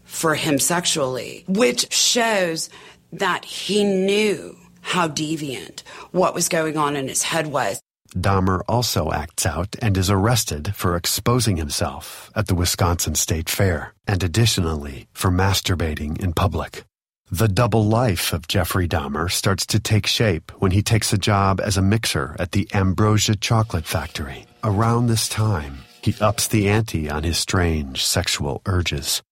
for 0.03 0.35
him 0.35 0.59
sexually, 0.59 1.45
which 1.47 1.93
shows 1.93 2.71
that 3.13 3.45
he 3.45 3.85
knew 3.85 4.57
how 4.81 5.07
deviant 5.07 5.83
what 6.11 6.35
was 6.35 6.49
going 6.49 6.77
on 6.77 6.97
in 6.97 7.07
his 7.07 7.23
head 7.23 7.47
was. 7.47 7.81
Dahmer 8.15 8.63
also 8.69 9.13
acts 9.13 9.47
out 9.47 9.77
and 9.83 9.97
is 9.97 10.11
arrested 10.11 10.75
for 10.75 10.97
exposing 10.97 11.57
himself 11.57 12.31
at 12.35 12.47
the 12.47 12.55
Wisconsin 12.55 13.15
State 13.15 13.49
Fair, 13.49 13.95
and 14.07 14.23
additionally 14.23 15.09
for 15.13 15.31
masturbating 15.31 16.19
in 16.21 16.33
public. 16.33 16.85
The 17.31 17.49
double 17.49 17.85
life 17.85 18.33
of 18.33 18.49
Jeffrey 18.49 18.89
Dahmer 18.89 19.31
starts 19.31 19.67
to 19.67 19.79
take 19.79 20.07
shape 20.07 20.51
when 20.59 20.71
he 20.71 20.83
takes 20.83 21.13
a 21.13 21.19
job 21.19 21.61
as 21.61 21.77
a 21.77 21.83
mixer 21.83 22.35
at 22.39 22.53
the 22.53 22.67
Ambrosia 22.73 23.37
Chocolate 23.37 23.85
Factory. 23.85 24.47
Around 24.65 25.07
this 25.09 25.29
time, 25.29 25.81
he 26.03 26.15
ups 26.23 26.49
the 26.49 26.69
ante 26.69 27.11
on 27.11 27.25
his 27.25 27.37
strange 27.37 28.05
sexual 28.05 28.63
urges. 28.65 29.23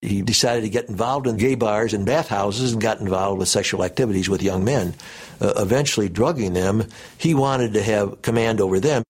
He 0.00 0.22
decided 0.22 0.60
to 0.62 0.68
get 0.68 0.88
involved 0.88 1.26
in 1.26 1.36
gay 1.36 1.56
bars 1.56 1.92
and 1.92 2.06
bathhouses 2.06 2.72
and 2.72 2.80
got 2.80 3.00
involved 3.00 3.40
with 3.40 3.48
sexual 3.48 3.82
activities 3.82 4.28
with 4.28 4.42
young 4.42 4.64
men, 4.64 4.94
uh, 5.40 5.54
eventually 5.56 6.08
drugging 6.08 6.52
them. 6.54 6.84
He 7.16 7.34
wanted 7.34 7.74
to 7.74 7.82
have 7.82 8.22
command 8.22 8.60
over 8.60 8.78
them. 8.78 9.02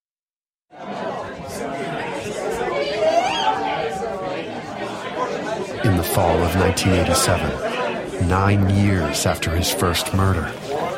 In 5.84 5.96
the 5.96 6.04
fall 6.04 6.42
of 6.42 6.54
1987, 6.56 8.28
nine 8.28 8.70
years 8.70 9.26
after 9.26 9.50
his 9.50 9.70
first 9.70 10.14
murder, 10.14 10.50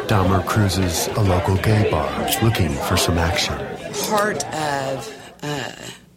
Dahmer 0.06 0.46
cruises 0.46 1.08
a 1.08 1.20
local 1.20 1.56
gay 1.56 1.90
bar 1.90 2.28
looking 2.42 2.70
for 2.70 2.96
some 2.96 3.18
action. 3.18 3.56
Part 4.08 4.44
of 4.54 5.36
uh, 5.42 5.72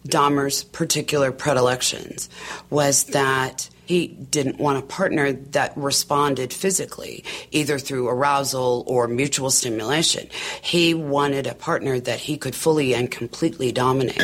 Dahmer's 0.06 0.64
particular 0.64 1.32
predilections 1.32 2.28
was 2.70 3.04
that 3.04 3.68
he 3.86 4.08
didn't 4.08 4.58
want 4.58 4.78
a 4.78 4.82
partner 4.82 5.32
that 5.32 5.76
responded 5.76 6.52
physically, 6.52 7.24
either 7.50 7.78
through 7.78 8.08
arousal 8.08 8.84
or 8.86 9.08
mutual 9.08 9.50
stimulation. 9.50 10.28
He 10.62 10.94
wanted 10.94 11.46
a 11.46 11.54
partner 11.54 12.00
that 12.00 12.20
he 12.20 12.38
could 12.38 12.54
fully 12.54 12.94
and 12.94 13.10
completely 13.10 13.72
dominate. 13.72 14.16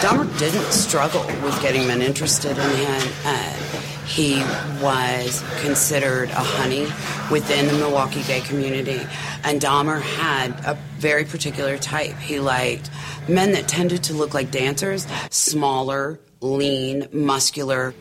Dahmer 0.00 0.38
didn't 0.38 0.72
struggle 0.72 1.24
with 1.42 1.60
getting 1.62 1.86
men 1.86 2.02
interested 2.02 2.58
in 2.58 2.70
him. 2.76 3.63
He 4.06 4.36
was 4.82 5.42
considered 5.60 6.30
a 6.30 6.34
honey 6.34 6.86
within 7.30 7.66
the 7.66 7.72
Milwaukee 7.72 8.22
gay 8.22 8.40
community, 8.40 9.00
and 9.42 9.60
Dahmer 9.60 10.00
had 10.00 10.50
a 10.66 10.78
very 10.98 11.24
particular 11.24 11.78
type. 11.78 12.16
He 12.18 12.38
liked 12.38 12.90
men 13.28 13.52
that 13.52 13.66
tended 13.66 14.04
to 14.04 14.14
look 14.14 14.34
like 14.34 14.50
dancers, 14.50 15.06
smaller, 15.30 16.20
lean, 16.40 17.08
muscular. 17.12 17.94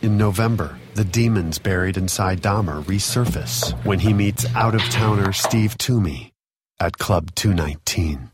In 0.00 0.16
November, 0.16 0.78
the 0.94 1.04
demons 1.04 1.58
buried 1.58 1.96
inside 1.96 2.40
Dahmer 2.40 2.82
resurface 2.84 3.72
when 3.84 3.98
he 3.98 4.12
meets 4.12 4.46
out 4.54 4.74
of 4.74 4.80
towner 4.82 5.32
Steve 5.32 5.76
Tuomi 5.76 6.32
at 6.80 6.98
Club 6.98 7.34
219. 7.34 8.30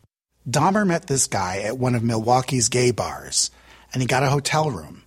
Dahmer 0.49 0.87
met 0.87 1.07
this 1.07 1.27
guy 1.27 1.61
at 1.61 1.79
one 1.79 1.95
of 1.95 2.03
Milwaukee's 2.03 2.69
gay 2.69 2.91
bars, 2.91 3.51
and 3.93 4.03
he 4.03 4.07
got 4.07 4.23
a 4.23 4.31
hotel 4.31 4.71
room. 4.71 5.04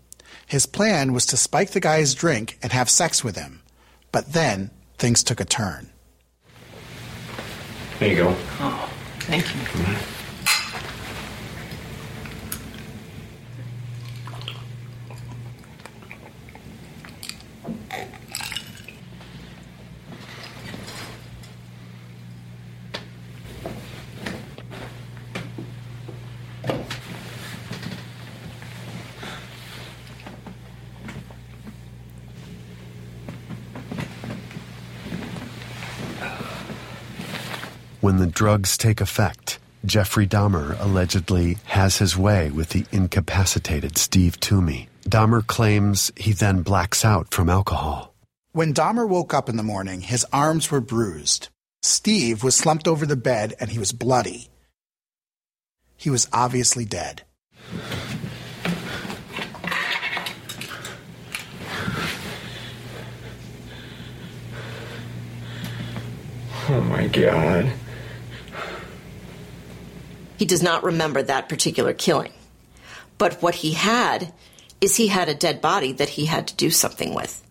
His 0.48 0.66
plan 0.66 1.12
was 1.12 1.26
to 1.28 1.38
spike 1.38 1.72
the 1.72 1.82
guy's 1.82 2.16
drink 2.16 2.58
and 2.64 2.72
have 2.72 2.90
sex 2.90 3.22
with 3.22 3.36
him. 3.36 3.62
But 4.14 4.32
then 4.32 4.72
things 4.98 5.22
took 5.22 5.42
a 5.42 5.46
turn. 5.46 5.90
There 8.00 8.10
you 8.10 8.16
go. 8.16 8.36
Oh, 8.60 8.90
thank 9.20 9.44
you. 9.44 9.62
Mm-hmm. 9.62 10.18
When 38.08 38.20
the 38.20 38.26
drugs 38.26 38.78
take 38.78 39.02
effect, 39.02 39.60
Jeffrey 39.86 40.26
Dahmer 40.26 40.80
allegedly 40.80 41.58
has 41.66 41.98
his 41.98 42.16
way 42.16 42.50
with 42.50 42.70
the 42.70 42.86
incapacitated 42.94 43.98
Steve 43.98 44.40
Tuomi. 44.40 44.88
Dahmer 45.04 45.46
claims 45.46 46.10
he 46.16 46.32
then 46.32 46.62
blacks 46.62 47.04
out 47.04 47.32
from 47.32 47.50
alcohol. 47.50 48.14
When 48.54 48.74
Dahmer 48.74 49.06
woke 49.06 49.34
up 49.34 49.50
in 49.50 49.58
the 49.58 49.62
morning, 49.62 50.00
his 50.00 50.26
arms 50.32 50.72
were 50.72 50.80
bruised. 50.80 51.50
Steve 51.82 52.46
was 52.46 52.56
slumped 52.56 52.88
over 52.88 53.06
the 53.06 53.18
bed 53.18 53.54
and 53.60 53.70
he 53.70 53.78
was 53.78 53.92
bloody. 53.92 54.48
He 55.98 56.10
was 56.10 56.30
obviously 56.32 56.86
dead. 56.86 57.24
Oh 66.70 66.82
my 66.88 67.08
god. 67.08 67.70
He 70.38 70.46
does 70.46 70.64
not 70.64 70.84
remember 70.84 71.24
that 71.24 71.50
particular 71.50 71.94
killing. 71.94 72.32
But 73.18 73.42
what 73.42 73.56
he 73.56 73.74
had 73.74 74.34
is 74.80 74.96
he 74.96 75.08
had 75.08 75.30
a 75.30 75.34
dead 75.34 75.62
body 75.62 75.92
that 75.94 76.10
he 76.10 76.26
had 76.26 76.48
to 76.48 76.56
do 76.56 76.70
something 76.70 77.14
with. 77.14 77.44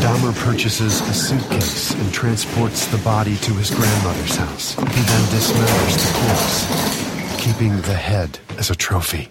Dahmer 0.00 0.34
purchases 0.44 1.00
a 1.00 1.12
suitcase 1.12 1.92
and 1.94 2.12
transports 2.12 2.86
the 2.86 2.98
body 2.98 3.36
to 3.36 3.52
his 3.54 3.70
grandmother's 3.70 4.36
house. 4.36 4.74
He 4.74 4.84
then 4.84 5.24
dismembers 5.32 5.96
the 6.06 6.12
corpse, 6.18 7.44
keeping 7.44 7.80
the 7.82 7.94
head 7.94 8.38
as 8.56 8.70
a 8.70 8.76
trophy. 8.76 9.28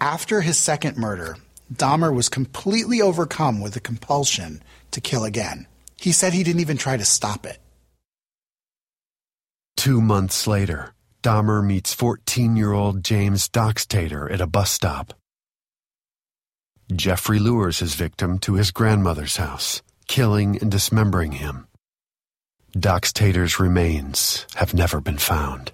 After 0.00 0.40
his 0.40 0.58
second 0.58 0.96
murder, 0.96 1.36
Dahmer 1.72 2.14
was 2.14 2.28
completely 2.28 3.00
overcome 3.00 3.60
with 3.60 3.74
the 3.74 3.80
compulsion 3.80 4.62
to 4.90 5.00
kill 5.00 5.24
again. 5.24 5.66
He 5.96 6.12
said 6.12 6.32
he 6.32 6.42
didn't 6.42 6.60
even 6.60 6.76
try 6.76 6.96
to 6.96 7.04
stop 7.04 7.46
it. 7.46 7.58
Two 9.76 10.00
months 10.00 10.46
later, 10.46 10.94
Dahmer 11.22 11.64
meets 11.64 11.94
14 11.94 12.56
year 12.56 12.72
old 12.72 13.04
James 13.04 13.48
Doxtator 13.48 14.30
at 14.30 14.40
a 14.40 14.46
bus 14.46 14.70
stop. 14.70 15.14
Jeffrey 16.94 17.38
lures 17.38 17.78
his 17.78 17.94
victim 17.94 18.38
to 18.40 18.54
his 18.54 18.70
grandmother's 18.70 19.36
house, 19.36 19.82
killing 20.06 20.58
and 20.60 20.70
dismembering 20.70 21.32
him. 21.32 21.66
Doxtator's 22.76 23.58
remains 23.58 24.46
have 24.56 24.74
never 24.74 25.00
been 25.00 25.18
found. 25.18 25.72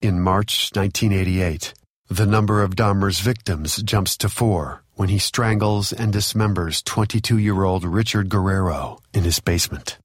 In 0.00 0.20
March 0.20 0.70
1988, 0.74 1.74
the 2.08 2.26
number 2.26 2.62
of 2.62 2.74
Dahmer's 2.74 3.20
victims 3.20 3.82
jumps 3.82 4.16
to 4.18 4.28
four 4.28 4.82
when 4.94 5.08
he 5.08 5.18
strangles 5.18 5.92
and 5.92 6.12
dismembers 6.12 6.82
22 6.84 7.38
year 7.38 7.64
old 7.64 7.84
Richard 7.84 8.28
Guerrero 8.28 8.98
in 9.14 9.24
his 9.24 9.40
basement. 9.40 9.98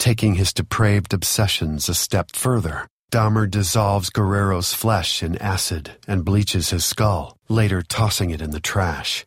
Taking 0.00 0.36
his 0.36 0.54
depraved 0.54 1.12
obsessions 1.12 1.90
a 1.90 1.94
step 1.94 2.34
further, 2.34 2.88
Dahmer 3.12 3.48
dissolves 3.48 4.08
Guerrero's 4.08 4.72
flesh 4.72 5.22
in 5.22 5.36
acid 5.36 5.90
and 6.08 6.24
bleaches 6.24 6.70
his 6.70 6.86
skull, 6.86 7.36
later 7.50 7.82
tossing 7.82 8.30
it 8.30 8.40
in 8.40 8.50
the 8.50 8.60
trash. 8.60 9.26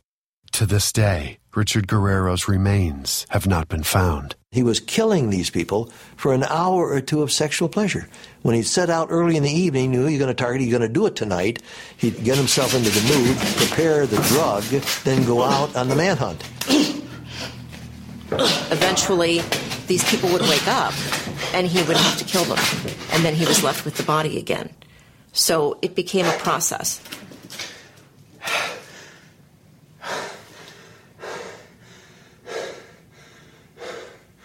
To 0.53 0.65
this 0.65 0.91
day, 0.91 1.37
Richard 1.53 1.87
Guerrero's 1.87 2.47
remains 2.47 3.27
have 3.29 3.45
not 3.45 3.67
been 3.67 3.83
found. 3.83 4.35
He 4.49 4.63
was 4.63 4.79
killing 4.79 5.29
these 5.29 5.51
people 5.51 5.91
for 6.15 6.33
an 6.33 6.43
hour 6.43 6.89
or 6.89 7.01
two 7.01 7.21
of 7.21 7.31
sexual 7.31 7.69
pleasure. 7.69 8.09
When 8.41 8.55
he'd 8.55 8.63
set 8.63 8.89
out 8.89 9.09
early 9.11 9.37
in 9.37 9.43
the 9.43 9.51
evening, 9.51 9.91
he 9.91 9.97
knew 9.99 10.07
you're 10.07 10.17
going 10.17 10.35
to 10.35 10.43
target, 10.43 10.63
you're 10.63 10.79
going 10.79 10.89
to 10.89 10.93
do 10.93 11.05
it 11.05 11.15
tonight. 11.15 11.61
He'd 11.97 12.23
get 12.23 12.37
himself 12.37 12.73
into 12.73 12.89
the 12.89 13.13
mood, 13.15 13.37
prepare 13.57 14.07
the 14.07 14.17
drug, 14.23 14.63
then 15.03 15.23
go 15.23 15.43
out 15.43 15.75
on 15.75 15.87
the 15.87 15.95
manhunt. 15.95 16.41
Eventually, 18.71 19.41
these 19.87 20.03
people 20.09 20.29
would 20.29 20.41
wake 20.41 20.67
up 20.67 20.93
and 21.53 21.67
he 21.67 21.83
would 21.83 21.97
have 21.97 22.17
to 22.17 22.25
kill 22.25 22.43
them. 22.43 22.59
And 23.11 23.23
then 23.23 23.33
he 23.35 23.45
was 23.45 23.63
left 23.63 23.85
with 23.85 23.95
the 23.95 24.03
body 24.03 24.37
again. 24.37 24.73
So 25.33 25.77
it 25.81 25.95
became 25.95 26.25
a 26.25 26.33
process. 26.33 27.01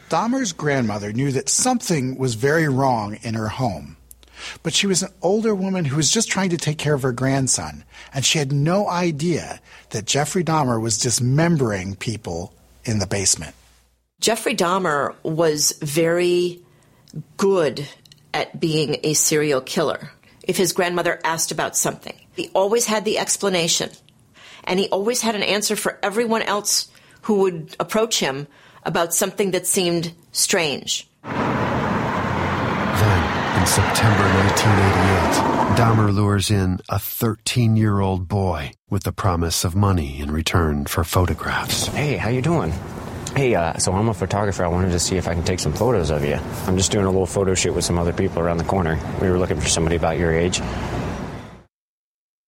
Dahmer's 0.09 0.53
grandmother 0.53 1.12
knew 1.12 1.31
that 1.33 1.51
something 1.51 2.16
was 2.16 2.35
very 2.35 2.66
wrong 2.66 3.18
in 3.22 3.35
her 3.35 3.48
home. 3.48 3.98
But 4.62 4.72
she 4.72 4.87
was 4.87 5.03
an 5.03 5.12
older 5.20 5.55
woman 5.55 5.85
who 5.85 5.96
was 5.96 6.11
just 6.11 6.31
trying 6.31 6.51
to 6.51 6.57
take 6.57 6.79
care 6.79 6.94
of 6.94 7.03
her 7.03 7.12
grandson, 7.12 7.85
and 8.14 8.24
she 8.24 8.38
had 8.38 8.53
no 8.53 8.88
idea 8.88 9.61
that 9.90 10.07
Jeffrey 10.07 10.42
Dahmer 10.42 10.81
was 10.81 10.96
dismembering 10.96 11.96
people 11.96 12.55
in 12.85 13.01
the 13.01 13.07
basement. 13.07 13.55
Jeffrey 14.21 14.55
Dahmer 14.57 15.15
was 15.23 15.73
very 15.81 16.61
good 17.37 17.87
at 18.35 18.59
being 18.59 18.97
a 19.05 19.15
serial 19.15 19.61
killer. 19.61 20.11
If 20.43 20.57
his 20.57 20.73
grandmother 20.73 21.21
asked 21.23 21.53
about 21.53 21.77
something, 21.77 22.19
he 22.35 22.51
always 22.53 22.85
had 22.85 23.05
the 23.05 23.19
explanation. 23.19 23.91
And 24.65 24.81
he 24.81 24.89
always 24.89 25.21
had 25.21 25.37
an 25.37 25.45
answer 25.45 25.77
for 25.77 26.01
everyone 26.03 26.43
else 26.43 26.89
who 27.23 27.35
would 27.41 27.77
approach 27.79 28.19
him 28.19 28.49
about 28.83 29.15
something 29.15 29.53
that 29.53 29.69
seemed 29.69 30.13
strange. 30.33 31.09
Then, 31.23 31.39
in 33.61 33.67
September 33.67 34.25
1988, 34.25 35.77
Dahmer 35.79 36.13
lures 36.13 36.51
in 36.51 36.81
a 36.89 36.99
13 36.99 37.77
year 37.77 38.01
old 38.01 38.27
boy 38.27 38.73
with 38.91 39.05
the 39.05 39.13
promise 39.13 39.63
of 39.65 39.77
money 39.77 40.19
in 40.19 40.33
return 40.33 40.87
for 40.87 41.05
photographs. 41.05 41.87
Hey, 41.87 42.17
how 42.17 42.31
you 42.31 42.43
doing? 42.43 42.73
Hey, 43.38 43.55
uh, 43.55 43.79
so 43.79 43.92
I'm 43.92 44.09
a 44.09 44.14
photographer. 44.14 44.64
I 44.64 44.66
wanted 44.66 44.90
to 44.90 44.98
see 44.98 45.16
if 45.16 45.29
I 45.29 45.35
can 45.35 45.44
take 45.44 45.61
some 45.61 45.72
photos 45.72 46.11
of 46.11 46.24
you. 46.24 46.40
I'm 46.66 46.77
just 46.77 46.90
doing 46.90 47.05
a 47.05 47.09
little 47.09 47.24
photo 47.24 47.55
shoot 47.55 47.72
with 47.72 47.85
some 47.85 47.96
other 47.96 48.12
people 48.12 48.40
around 48.40 48.59
the 48.59 48.64
corner. 48.64 48.98
We 49.22 49.31
were 49.31 49.38
looking 49.38 49.61
for 49.61 49.68
somebody 49.68 49.94
about 49.94 50.18
your 50.18 50.35
age. 50.35 50.61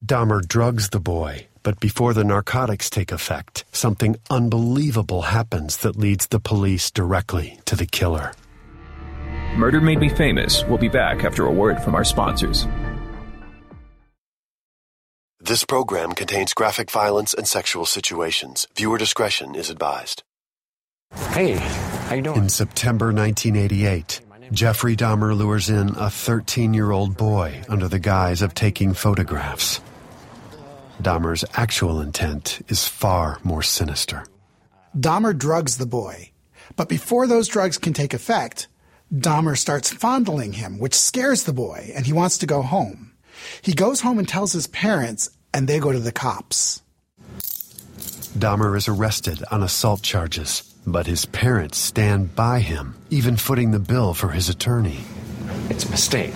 Dahmer 0.04 0.42
drugs 0.44 0.88
the 0.88 0.98
boy, 0.98 1.46
but 1.62 1.78
before 1.78 2.12
the 2.12 2.24
narcotics 2.24 2.90
take 2.90 3.12
effect, 3.12 3.64
something 3.70 4.16
unbelievable 4.30 5.22
happens 5.22 5.76
that 5.76 5.94
leads 5.94 6.26
the 6.26 6.40
police 6.40 6.90
directly 6.90 7.60
to 7.66 7.76
the 7.76 7.86
killer. 7.86 8.32
Murder 9.54 9.80
Made 9.80 10.00
Me 10.00 10.08
Famous 10.08 10.64
we 10.64 10.70
will 10.70 10.78
be 10.78 10.88
back 10.88 11.22
after 11.22 11.46
a 11.46 11.52
word 11.52 11.80
from 11.84 11.94
our 11.94 12.04
sponsors. 12.04 12.66
This 15.38 15.64
program 15.64 16.14
contains 16.14 16.52
graphic 16.52 16.90
violence 16.90 17.32
and 17.32 17.46
sexual 17.46 17.86
situations. 17.86 18.66
Viewer 18.74 18.98
discretion 18.98 19.54
is 19.54 19.70
advised. 19.70 20.24
Hey, 21.16 21.54
how 21.54 22.14
you 22.14 22.22
doing? 22.22 22.36
In 22.36 22.48
September 22.48 23.06
1988, 23.06 24.20
Jeffrey 24.52 24.96
Dahmer 24.96 25.36
lures 25.36 25.70
in 25.70 25.90
a 25.96 26.10
13 26.10 26.74
year 26.74 26.90
old 26.90 27.16
boy 27.16 27.62
under 27.68 27.88
the 27.88 27.98
guise 27.98 28.42
of 28.42 28.54
taking 28.54 28.94
photographs. 28.94 29.80
Dahmer's 31.02 31.44
actual 31.54 32.00
intent 32.00 32.64
is 32.68 32.86
far 32.86 33.38
more 33.42 33.62
sinister. 33.62 34.24
Dahmer 34.96 35.36
drugs 35.36 35.78
the 35.78 35.86
boy, 35.86 36.30
but 36.76 36.88
before 36.88 37.26
those 37.26 37.48
drugs 37.48 37.78
can 37.78 37.92
take 37.92 38.12
effect, 38.12 38.68
Dahmer 39.12 39.56
starts 39.56 39.92
fondling 39.92 40.52
him, 40.52 40.78
which 40.78 40.94
scares 40.94 41.44
the 41.44 41.52
boy, 41.52 41.90
and 41.94 42.06
he 42.06 42.12
wants 42.12 42.38
to 42.38 42.46
go 42.46 42.62
home. 42.62 43.12
He 43.62 43.72
goes 43.72 44.00
home 44.00 44.18
and 44.18 44.28
tells 44.28 44.52
his 44.52 44.66
parents, 44.66 45.30
and 45.54 45.66
they 45.66 45.78
go 45.80 45.90
to 45.90 45.98
the 45.98 46.12
cops. 46.12 46.82
Dahmer 48.38 48.76
is 48.76 48.86
arrested 48.86 49.42
on 49.50 49.62
assault 49.62 50.02
charges, 50.02 50.69
but 50.92 51.06
his 51.06 51.26
parents 51.26 51.78
stand 51.78 52.34
by 52.34 52.60
him, 52.60 52.94
even 53.10 53.36
footing 53.36 53.70
the 53.70 53.78
bill 53.78 54.14
for 54.14 54.28
his 54.28 54.48
attorney. 54.48 55.00
It's 55.68 55.84
a 55.84 55.90
mistake. 55.90 56.34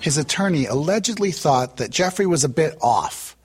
His 0.00 0.18
attorney 0.18 0.66
allegedly 0.66 1.30
thought 1.30 1.76
that 1.76 1.90
Jeffrey 1.90 2.26
was 2.26 2.44
a 2.44 2.48
bit 2.48 2.76
off, 2.80 3.36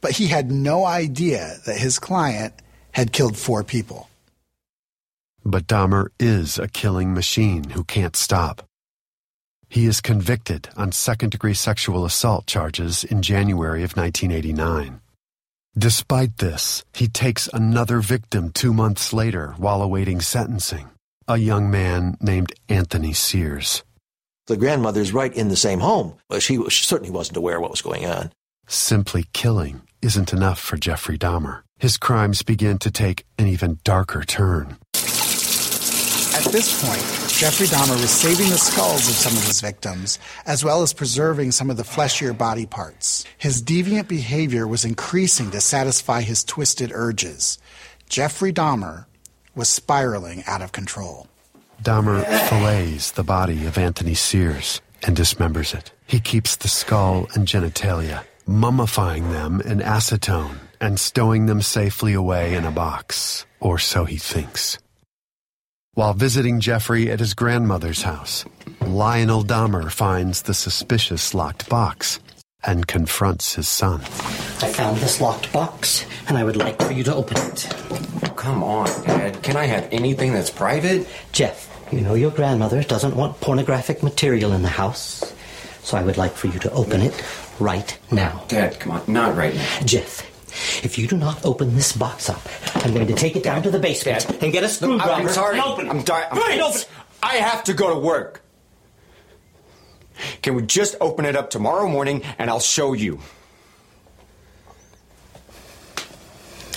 but 0.00 0.12
he 0.12 0.28
had 0.28 0.50
no 0.50 0.84
idea 0.84 1.56
that 1.66 1.78
his 1.78 1.98
client 1.98 2.54
had 2.92 3.12
killed 3.12 3.36
four 3.36 3.64
people. 3.64 4.08
But 5.44 5.66
Dahmer 5.66 6.08
is 6.18 6.58
a 6.58 6.68
killing 6.68 7.12
machine 7.12 7.70
who 7.70 7.84
can't 7.84 8.16
stop. 8.16 8.66
He 9.68 9.86
is 9.86 10.00
convicted 10.00 10.68
on 10.76 10.92
second 10.92 11.30
degree 11.30 11.54
sexual 11.54 12.04
assault 12.04 12.46
charges 12.46 13.04
in 13.04 13.20
January 13.22 13.82
of 13.82 13.96
1989. 13.96 15.00
Despite 15.78 16.38
this, 16.38 16.84
he 16.94 17.06
takes 17.06 17.48
another 17.52 18.00
victim 18.00 18.50
two 18.50 18.72
months 18.72 19.12
later 19.12 19.54
while 19.58 19.82
awaiting 19.82 20.22
sentencing, 20.22 20.88
a 21.28 21.36
young 21.36 21.70
man 21.70 22.16
named 22.18 22.54
Anthony 22.70 23.12
Sears. 23.12 23.84
The 24.46 24.56
grandmother's 24.56 25.12
right 25.12 25.34
in 25.34 25.48
the 25.48 25.56
same 25.56 25.80
home. 25.80 26.14
Well, 26.30 26.40
she, 26.40 26.56
she 26.70 26.84
certainly 26.84 27.10
wasn't 27.10 27.36
aware 27.36 27.56
of 27.56 27.62
what 27.62 27.72
was 27.72 27.82
going 27.82 28.06
on. 28.06 28.32
Simply 28.66 29.26
killing 29.34 29.82
isn't 30.00 30.32
enough 30.32 30.58
for 30.58 30.78
Jeffrey 30.78 31.18
Dahmer. 31.18 31.62
His 31.78 31.98
crimes 31.98 32.42
begin 32.42 32.78
to 32.78 32.90
take 32.90 33.26
an 33.38 33.46
even 33.46 33.78
darker 33.84 34.22
turn. 34.24 34.78
At 34.94 36.52
this 36.52 36.82
point, 36.82 37.25
Jeffrey 37.36 37.66
Dahmer 37.66 38.00
was 38.00 38.08
saving 38.08 38.48
the 38.48 38.56
skulls 38.56 39.06
of 39.10 39.14
some 39.14 39.36
of 39.36 39.44
his 39.44 39.60
victims, 39.60 40.18
as 40.46 40.64
well 40.64 40.80
as 40.80 40.94
preserving 40.94 41.52
some 41.52 41.68
of 41.68 41.76
the 41.76 41.84
fleshier 41.84 42.32
body 42.32 42.64
parts. 42.64 43.26
His 43.36 43.62
deviant 43.62 44.08
behavior 44.08 44.66
was 44.66 44.86
increasing 44.86 45.50
to 45.50 45.60
satisfy 45.60 46.22
his 46.22 46.42
twisted 46.42 46.92
urges. 46.94 47.58
Jeffrey 48.08 48.54
Dahmer 48.54 49.04
was 49.54 49.68
spiraling 49.68 50.44
out 50.46 50.62
of 50.62 50.72
control. 50.72 51.28
Dahmer 51.82 52.24
fillets 52.48 53.10
the 53.10 53.22
body 53.22 53.66
of 53.66 53.76
Anthony 53.76 54.14
Sears 54.14 54.80
and 55.02 55.14
dismembers 55.14 55.74
it. 55.74 55.92
He 56.06 56.20
keeps 56.20 56.56
the 56.56 56.68
skull 56.68 57.28
and 57.34 57.46
genitalia, 57.46 58.24
mummifying 58.48 59.30
them 59.30 59.60
in 59.60 59.80
acetone 59.80 60.56
and 60.80 60.98
stowing 60.98 61.44
them 61.44 61.60
safely 61.60 62.14
away 62.14 62.54
in 62.54 62.64
a 62.64 62.70
box, 62.70 63.44
or 63.60 63.78
so 63.78 64.06
he 64.06 64.16
thinks. 64.16 64.78
While 65.96 66.12
visiting 66.12 66.60
Jeffrey 66.60 67.10
at 67.10 67.20
his 67.20 67.32
grandmother's 67.32 68.02
house, 68.02 68.44
Lionel 68.82 69.42
Dahmer 69.42 69.90
finds 69.90 70.42
the 70.42 70.52
suspicious 70.52 71.32
locked 71.32 71.70
box 71.70 72.20
and 72.62 72.86
confronts 72.86 73.54
his 73.54 73.66
son. 73.66 74.02
I 74.02 74.68
found 74.68 74.98
this 74.98 75.22
locked 75.22 75.50
box, 75.54 76.04
and 76.28 76.36
I 76.36 76.44
would 76.44 76.56
like 76.56 76.82
for 76.82 76.92
you 76.92 77.02
to 77.04 77.14
open 77.14 77.38
it. 77.38 77.74
Come 78.36 78.62
on, 78.62 78.88
Dad. 79.06 79.42
Can 79.42 79.56
I 79.56 79.64
have 79.64 79.88
anything 79.90 80.34
that's 80.34 80.50
private? 80.50 81.08
Jeff, 81.32 81.66
you 81.90 82.02
know 82.02 82.12
your 82.12 82.30
grandmother 82.30 82.82
doesn't 82.82 83.16
want 83.16 83.40
pornographic 83.40 84.02
material 84.02 84.52
in 84.52 84.60
the 84.60 84.68
house, 84.68 85.32
so 85.82 85.96
I 85.96 86.02
would 86.02 86.18
like 86.18 86.32
for 86.32 86.48
you 86.48 86.58
to 86.58 86.70
open 86.72 87.00
it 87.00 87.24
right 87.58 87.98
now. 88.10 88.44
Dad, 88.48 88.78
come 88.78 88.92
on. 88.92 89.02
Not 89.06 89.34
right 89.34 89.54
now. 89.54 89.80
Jeff, 89.86 90.30
if 90.82 90.98
you 90.98 91.06
do 91.06 91.16
not 91.16 91.44
open 91.44 91.74
this 91.74 91.92
box 91.96 92.28
up, 92.28 92.40
I'm 92.84 92.92
going 92.94 93.06
to 93.06 93.14
take 93.14 93.36
it 93.36 93.42
down 93.42 93.62
to 93.62 93.70
the 93.70 93.78
basement 93.78 94.42
and 94.42 94.52
get 94.52 94.64
a 94.64 94.68
screwdriver 94.68 95.10
I'm 95.10 95.28
sorry. 95.28 95.60
open. 95.60 95.88
I'm. 95.90 95.98
I'm, 95.98 96.04
Right, 96.38 96.60
open. 96.60 96.80
I 97.22 97.36
have 97.36 97.64
to 97.64 97.74
go 97.74 97.92
to 97.94 97.98
work. 98.00 98.42
Can 100.42 100.54
we 100.54 100.62
just 100.62 100.96
open 101.00 101.24
it 101.24 101.36
up 101.36 101.50
tomorrow 101.50 101.88
morning 101.88 102.22
and 102.38 102.48
I'll 102.48 102.60
show 102.60 102.92
you? 102.94 103.20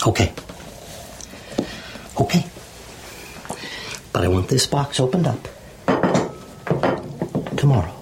Okay. 0.05 0.33
Okay. 2.19 2.45
But 4.11 4.23
I 4.23 4.27
want 4.27 4.47
this 4.49 4.65
box 4.67 4.99
opened 4.99 5.27
up 5.27 5.47
tomorrow. 7.57 7.93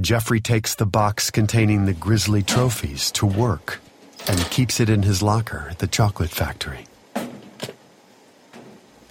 Jeffrey 0.00 0.40
takes 0.40 0.74
the 0.74 0.86
box 0.86 1.30
containing 1.30 1.84
the 1.84 1.92
grisly 1.92 2.42
trophies 2.42 3.10
to 3.12 3.26
work 3.26 3.80
and 4.26 4.38
keeps 4.50 4.80
it 4.80 4.88
in 4.88 5.02
his 5.02 5.22
locker 5.22 5.68
at 5.70 5.78
the 5.78 5.86
chocolate 5.86 6.30
factory. 6.30 6.86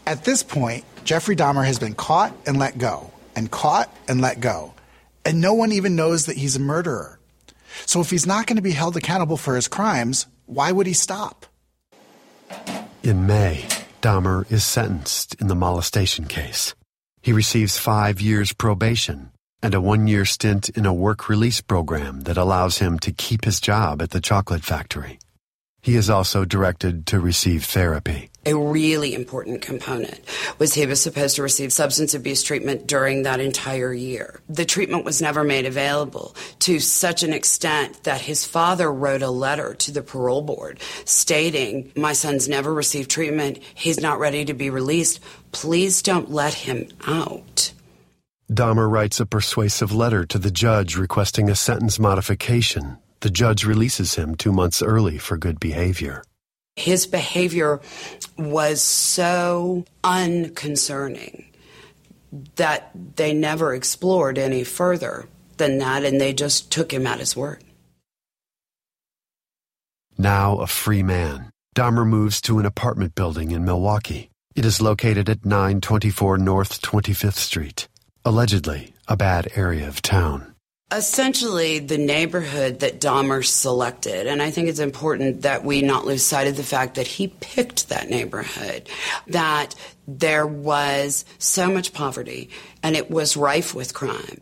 At 0.07 0.23
this 0.23 0.41
point, 0.41 0.85
Jeffrey 1.03 1.35
Dahmer 1.35 1.65
has 1.65 1.77
been 1.79 1.93
caught 1.93 2.35
and 2.45 2.57
let 2.57 2.77
go, 2.77 3.11
and 3.35 3.51
caught 3.51 3.93
and 4.07 4.21
let 4.21 4.39
go, 4.39 4.73
and 5.23 5.41
no 5.41 5.53
one 5.53 5.71
even 5.71 5.95
knows 5.95 6.25
that 6.25 6.37
he's 6.37 6.55
a 6.55 6.59
murderer. 6.59 7.19
So 7.85 8.01
if 8.01 8.09
he's 8.09 8.25
not 8.25 8.47
going 8.47 8.55
to 8.55 8.63
be 8.63 8.71
held 8.71 8.97
accountable 8.97 9.37
for 9.37 9.55
his 9.55 9.67
crimes, 9.67 10.25
why 10.47 10.71
would 10.71 10.87
he 10.87 10.93
stop? 10.93 11.45
In 13.03 13.27
May, 13.27 13.65
Dahmer 14.01 14.51
is 14.51 14.63
sentenced 14.63 15.35
in 15.35 15.47
the 15.47 15.55
molestation 15.55 16.25
case. 16.25 16.73
He 17.21 17.31
receives 17.31 17.77
five 17.77 18.19
years 18.21 18.53
probation 18.53 19.31
and 19.61 19.73
a 19.73 19.81
one 19.81 20.07
year 20.07 20.25
stint 20.25 20.69
in 20.69 20.85
a 20.85 20.93
work 20.93 21.29
release 21.29 21.61
program 21.61 22.21
that 22.21 22.37
allows 22.37 22.77
him 22.77 22.99
to 22.99 23.11
keep 23.11 23.45
his 23.45 23.59
job 23.59 24.01
at 24.01 24.11
the 24.11 24.21
chocolate 24.21 24.63
factory. 24.63 25.19
He 25.81 25.95
is 25.95 26.09
also 26.09 26.43
directed 26.43 27.05
to 27.07 27.19
receive 27.19 27.63
therapy. 27.63 28.29
A 28.45 28.55
really 28.55 29.13
important 29.13 29.61
component 29.61 30.19
was 30.57 30.73
he 30.73 30.85
was 30.85 31.01
supposed 31.01 31.37
to 31.37 31.43
receive 31.43 31.71
substance 31.71 32.13
abuse 32.13 32.43
treatment 32.43 32.87
during 32.87 33.23
that 33.23 33.39
entire 33.39 33.93
year. 33.93 34.41
The 34.49 34.65
treatment 34.65 35.05
was 35.05 35.21
never 35.21 35.43
made 35.43 35.65
available 35.65 36.35
to 36.59 36.79
such 36.79 37.23
an 37.23 37.31
extent 37.31 38.03
that 38.03 38.21
his 38.21 38.45
father 38.45 38.91
wrote 38.91 39.21
a 39.21 39.29
letter 39.29 39.73
to 39.75 39.91
the 39.91 40.01
parole 40.01 40.41
board 40.41 40.79
stating, 41.05 41.91
My 41.95 42.13
son's 42.13 42.49
never 42.49 42.73
received 42.73 43.09
treatment. 43.09 43.59
He's 43.73 43.99
not 43.99 44.19
ready 44.19 44.45
to 44.45 44.53
be 44.53 44.69
released. 44.69 45.21
Please 45.51 46.01
don't 46.01 46.31
let 46.31 46.53
him 46.53 46.89
out. 47.07 47.71
Dahmer 48.51 48.89
writes 48.89 49.19
a 49.19 49.27
persuasive 49.27 49.91
letter 49.91 50.25
to 50.25 50.39
the 50.39 50.49
judge 50.49 50.95
requesting 50.95 51.49
a 51.49 51.55
sentence 51.55 51.99
modification. 51.99 52.97
The 53.19 53.29
judge 53.29 53.63
releases 53.63 54.15
him 54.15 54.33
two 54.35 54.51
months 54.51 54.81
early 54.81 55.19
for 55.19 55.37
good 55.37 55.59
behavior. 55.59 56.23
His 56.75 57.05
behavior 57.05 57.79
was 58.37 58.81
so 58.81 59.85
unconcerning 60.03 61.45
that 62.55 62.89
they 63.17 63.33
never 63.33 63.75
explored 63.75 64.37
any 64.37 64.63
further 64.63 65.27
than 65.57 65.77
that, 65.79 66.03
and 66.03 66.21
they 66.21 66.33
just 66.33 66.71
took 66.71 66.91
him 66.91 67.05
at 67.05 67.19
his 67.19 67.35
word. 67.35 67.63
Now 70.17 70.57
a 70.57 70.67
free 70.67 71.03
man, 71.03 71.51
Dahmer 71.75 72.07
moves 72.07 72.41
to 72.41 72.59
an 72.59 72.65
apartment 72.65 73.13
building 73.13 73.51
in 73.51 73.65
Milwaukee. 73.65 74.31
It 74.55 74.65
is 74.65 74.81
located 74.81 75.29
at 75.29 75.45
924 75.45 76.37
North 76.37 76.81
25th 76.81 77.35
Street, 77.35 77.87
allegedly 78.29 78.93
a 79.07 79.17
bad 79.17 79.47
area 79.55 79.87
of 79.87 80.03
town. 80.03 80.53
Essentially, 80.91 81.79
the 81.79 81.97
neighborhood 81.97 82.81
that 82.81 83.01
Dahmer 83.01 83.43
selected, 83.43 84.27
and 84.27 84.39
I 84.39 84.51
think 84.51 84.69
it's 84.69 84.79
important 84.79 85.41
that 85.41 85.65
we 85.65 85.81
not 85.81 86.05
lose 86.05 86.23
sight 86.23 86.47
of 86.47 86.55
the 86.55 86.63
fact 86.63 86.93
that 86.95 87.07
he 87.07 87.27
picked 87.27 87.89
that 87.89 88.07
neighborhood, 88.07 88.87
that 89.27 89.73
there 90.07 90.45
was 90.45 91.25
so 91.39 91.71
much 91.71 91.91
poverty 91.91 92.51
and 92.83 92.95
it 92.95 93.09
was 93.09 93.35
rife 93.35 93.73
with 93.73 93.95
crime. 93.95 94.41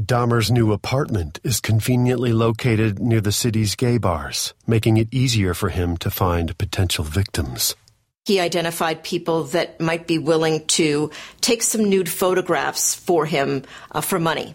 Dahmer's 0.00 0.52
new 0.52 0.72
apartment 0.72 1.40
is 1.42 1.60
conveniently 1.60 2.32
located 2.32 3.00
near 3.00 3.20
the 3.20 3.32
city's 3.32 3.74
gay 3.74 3.98
bars, 3.98 4.54
making 4.68 4.98
it 4.98 5.12
easier 5.12 5.52
for 5.52 5.68
him 5.68 5.96
to 5.96 6.12
find 6.12 6.56
potential 6.58 7.02
victims. 7.02 7.74
He 8.24 8.38
identified 8.40 9.02
people 9.02 9.44
that 9.44 9.80
might 9.80 10.06
be 10.06 10.18
willing 10.18 10.66
to 10.66 11.10
take 11.40 11.62
some 11.62 11.88
nude 11.88 12.08
photographs 12.08 12.94
for 12.94 13.26
him 13.26 13.64
uh, 13.92 14.00
for 14.00 14.18
money. 14.18 14.54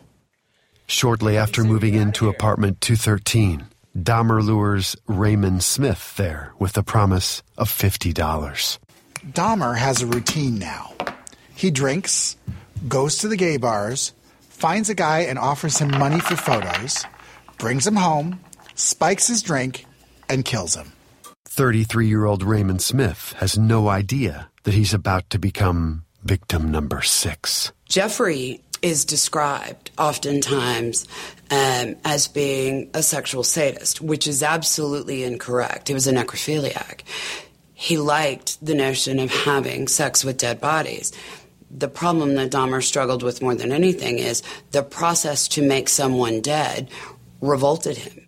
Shortly 0.88 1.36
after 1.36 1.64
moving 1.64 1.96
into 1.96 2.30
apartment 2.30 2.80
213, 2.82 3.66
Dahmer 3.98 4.44
lures 4.44 4.96
Raymond 5.08 5.64
Smith 5.64 6.16
there 6.16 6.54
with 6.60 6.74
the 6.74 6.84
promise 6.84 7.42
of 7.58 7.70
$50. 7.70 8.78
Dahmer 9.32 9.76
has 9.78 10.02
a 10.02 10.06
routine 10.06 10.60
now. 10.60 10.94
He 11.56 11.72
drinks, 11.72 12.38
goes 12.88 13.18
to 13.20 13.28
the 13.28 13.38
gay 13.38 13.58
bars, 13.58 14.14
finds 14.50 14.90
a 14.90 14.96
guy 14.96 15.22
and 15.22 15.40
offers 15.40 15.80
him 15.80 15.90
money 15.92 16.20
for 16.20 16.36
photos, 16.36 17.06
brings 17.58 17.88
him 17.88 17.96
home, 17.96 18.40
spikes 18.76 19.28
his 19.28 19.42
drink, 19.42 19.86
and 20.30 20.46
kills 20.46 20.76
him. 20.76 20.92
33 21.56 22.10
year 22.10 22.26
old 22.26 22.44
Raymond 22.44 22.82
Smith 22.82 23.34
has 23.38 23.58
no 23.58 23.88
idea 23.88 24.50
that 24.64 24.74
he's 24.74 24.94
about 24.94 25.30
to 25.30 25.40
become 25.40 26.04
victim 26.22 26.70
number 26.70 27.02
six. 27.02 27.72
Jeffrey 27.88 28.60
is 28.82 29.06
described 29.06 29.90
oftentimes 29.98 31.08
um, 31.50 31.96
as 32.04 32.28
being 32.28 32.90
a 32.94 33.02
sexual 33.02 33.46
sadist, 33.46 34.02
which 34.02 34.28
is 34.28 34.44
absolutely 34.44 35.24
incorrect. 35.24 35.88
He 35.88 35.94
was 35.94 36.08
a 36.08 36.12
necrophiliac. 36.12 37.04
He 37.74 37.98
liked 37.98 38.64
the 38.64 38.76
notion 38.76 39.18
of 39.20 39.32
having 39.32 39.88
sex 39.88 40.26
with 40.26 40.38
dead 40.38 40.60
bodies. 40.60 41.14
The 41.72 41.88
problem 41.88 42.36
that 42.36 42.52
Dahmer 42.52 42.84
struggled 42.84 43.24
with 43.24 43.42
more 43.42 43.56
than 43.56 43.72
anything 43.72 44.20
is 44.20 44.44
the 44.72 44.84
process 44.84 45.48
to 45.50 45.62
make 45.62 45.88
someone 45.88 46.42
dead 46.42 46.90
revolted 47.40 47.96
him. 47.96 48.25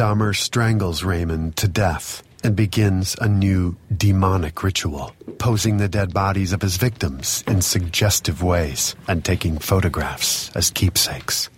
Dahmer 0.00 0.34
strangles 0.34 1.04
Raymond 1.04 1.58
to 1.58 1.68
death 1.68 2.22
and 2.42 2.56
begins 2.56 3.14
a 3.20 3.28
new 3.28 3.76
demonic 3.94 4.62
ritual, 4.62 5.14
posing 5.36 5.76
the 5.76 5.90
dead 5.90 6.14
bodies 6.14 6.54
of 6.54 6.62
his 6.62 6.78
victims 6.78 7.44
in 7.46 7.60
suggestive 7.60 8.42
ways 8.42 8.96
and 9.08 9.22
taking 9.22 9.58
photographs 9.58 10.50
as 10.56 10.70
keepsakes. 10.70 11.50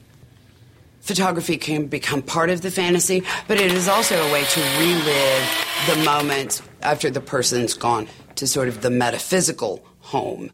Photography 1.03 1.57
can 1.57 1.87
become 1.87 2.21
part 2.21 2.51
of 2.51 2.63
the 2.63 2.73
fantasy, 2.73 3.23
but 3.47 3.61
it 3.61 3.71
is 3.71 3.87
also 3.87 4.21
a 4.21 4.33
way 4.33 4.43
to 4.43 4.61
relive 4.77 5.49
the 5.87 6.05
moments 6.05 6.63
after 6.83 7.11
the 7.11 7.21
person's 7.21 7.75
gone 7.75 8.09
to 8.35 8.49
sort 8.49 8.67
of 8.67 8.83
the 8.83 8.91
metaphysical 8.91 9.87
home. 10.01 10.51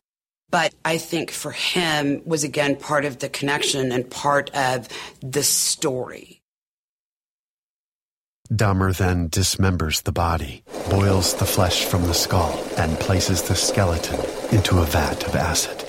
But 0.51 0.74
I 0.85 0.98
think 0.98 1.31
for 1.31 1.53
him 1.53 2.20
was 2.27 2.44
again 2.44 2.77
part 2.77 3.07
of 3.07 3.20
the 3.20 3.31
connection 3.31 3.92
and 3.92 4.11
part 4.11 4.51
of 4.55 4.88
the 5.22 5.42
story. 5.42 6.38
Dahmer 8.52 8.96
then 8.96 9.28
dismembers 9.28 10.02
the 10.02 10.12
body, 10.12 10.62
boils 10.88 11.34
the 11.34 11.44
flesh 11.44 11.84
from 11.84 12.04
the 12.04 12.14
skull, 12.14 12.58
and 12.78 12.98
places 12.98 13.42
the 13.42 13.54
skeleton 13.54 14.18
into 14.56 14.78
a 14.78 14.84
vat 14.87 15.22
of 15.24 15.37
acid. 15.37 15.84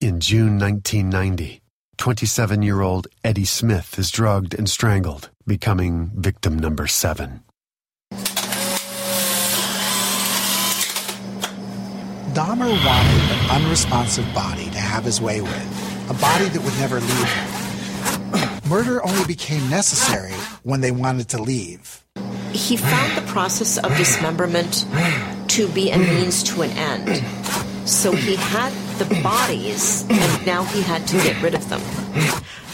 In 0.00 0.20
June 0.20 0.58
1990, 0.58 1.60
27 1.98 2.62
year 2.62 2.80
old 2.80 3.08
Eddie 3.22 3.44
Smith 3.44 3.98
is 3.98 4.10
drugged 4.10 4.54
and 4.54 4.68
strangled, 4.70 5.28
becoming 5.46 6.10
victim 6.14 6.58
number 6.58 6.86
seven. 6.86 7.42
Dahmer 12.32 12.70
wanted 12.86 13.22
an 13.30 13.50
unresponsive 13.62 14.34
body 14.34 14.64
to 14.70 14.78
have 14.78 15.04
his 15.04 15.20
way 15.20 15.42
with, 15.42 16.10
a 16.10 16.14
body 16.14 16.48
that 16.48 16.62
would 16.64 16.78
never 16.78 16.98
leave 16.98 17.32
him. 17.32 17.61
Murder 18.72 19.04
only 19.04 19.26
became 19.26 19.68
necessary 19.68 20.32
when 20.62 20.80
they 20.80 20.90
wanted 20.90 21.28
to 21.28 21.42
leave. 21.42 22.02
He 22.52 22.78
found 22.78 23.18
the 23.18 23.30
process 23.30 23.76
of 23.76 23.94
dismemberment 23.98 24.86
to 25.48 25.68
be 25.68 25.90
a 25.90 25.98
means 25.98 26.42
to 26.44 26.62
an 26.62 26.70
end. 26.70 27.22
So 27.86 28.12
he 28.12 28.34
had 28.36 28.72
the 28.96 29.04
bodies, 29.22 30.06
and 30.08 30.46
now 30.46 30.64
he 30.64 30.80
had 30.80 31.06
to 31.08 31.18
get 31.18 31.42
rid 31.42 31.54
of 31.54 31.68
them. 31.68 31.82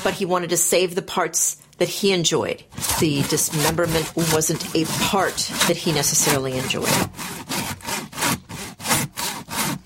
But 0.05 0.15
he 0.15 0.25
wanted 0.25 0.51
to 0.51 0.57
save 0.57 0.95
the 0.95 1.03
parts 1.03 1.57
that 1.79 1.89
he 1.89 2.13
enjoyed. 2.13 2.63
The 3.01 3.23
dismemberment 3.23 4.13
wasn't 4.33 4.73
a 4.77 4.85
part 5.11 5.35
that 5.67 5.77
he 5.77 5.91
necessarily 5.91 6.57
enjoyed. 6.57 6.95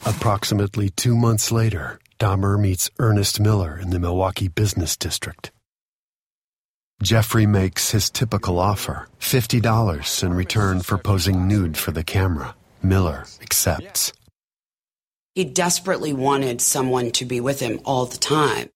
Approximately 0.05 0.91
two 0.91 1.17
months 1.17 1.51
later, 1.51 2.01
Dahmer 2.21 2.61
meets 2.61 2.91
Ernest 2.99 3.41
Miller 3.41 3.79
in 3.81 3.89
the 3.89 3.99
Milwaukee 3.99 4.49
Business 4.49 4.95
District. 4.95 5.51
Jeffrey 7.03 7.47
makes 7.47 7.91
his 7.91 8.11
typical 8.11 8.61
offer 8.61 9.09
$50 9.19 10.23
in 10.23 10.35
return 10.35 10.83
for 10.83 10.97
posing 10.97 11.49
nude 11.49 11.77
for 11.77 11.91
the 11.91 12.05
camera. 12.05 12.55
Miller 12.81 13.27
accepts. 13.41 14.13
He 15.35 15.45
desperately 15.45 16.13
wanted 16.13 16.61
someone 16.61 17.11
to 17.13 17.25
be 17.25 17.41
with 17.41 17.59
him 17.59 17.81
all 17.85 18.07
the 18.07 18.19
time. 18.19 18.71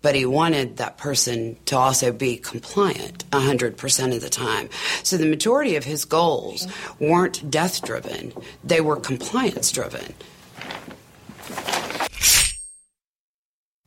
But 0.00 0.14
he 0.14 0.26
wanted 0.26 0.76
that 0.76 0.96
person 0.96 1.56
to 1.64 1.76
also 1.76 2.12
be 2.12 2.36
compliant 2.36 3.28
100% 3.30 4.14
of 4.14 4.20
the 4.20 4.30
time. 4.30 4.68
So 5.02 5.16
the 5.16 5.26
majority 5.26 5.74
of 5.74 5.82
his 5.82 6.04
goals 6.04 6.68
weren't 7.00 7.50
death 7.50 7.84
driven, 7.84 8.32
they 8.62 8.80
were 8.80 8.94
compliance 8.94 9.72
driven. 9.72 10.14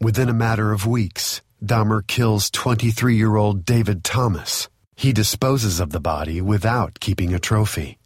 Within 0.01 0.27
a 0.27 0.33
matter 0.33 0.73
of 0.73 0.85
weeks, 0.85 1.39
Dahmer 1.63 2.05
kills 2.05 2.49
23 2.49 3.15
year 3.15 3.35
old 3.35 3.65
David 3.65 4.03
Thomas. 4.03 4.67
He 4.95 5.13
disposes 5.13 5.79
of 5.79 5.91
the 5.91 5.99
body 5.99 6.41
without 6.41 6.99
keeping 6.99 7.35
a 7.35 7.39
trophy. 7.39 7.99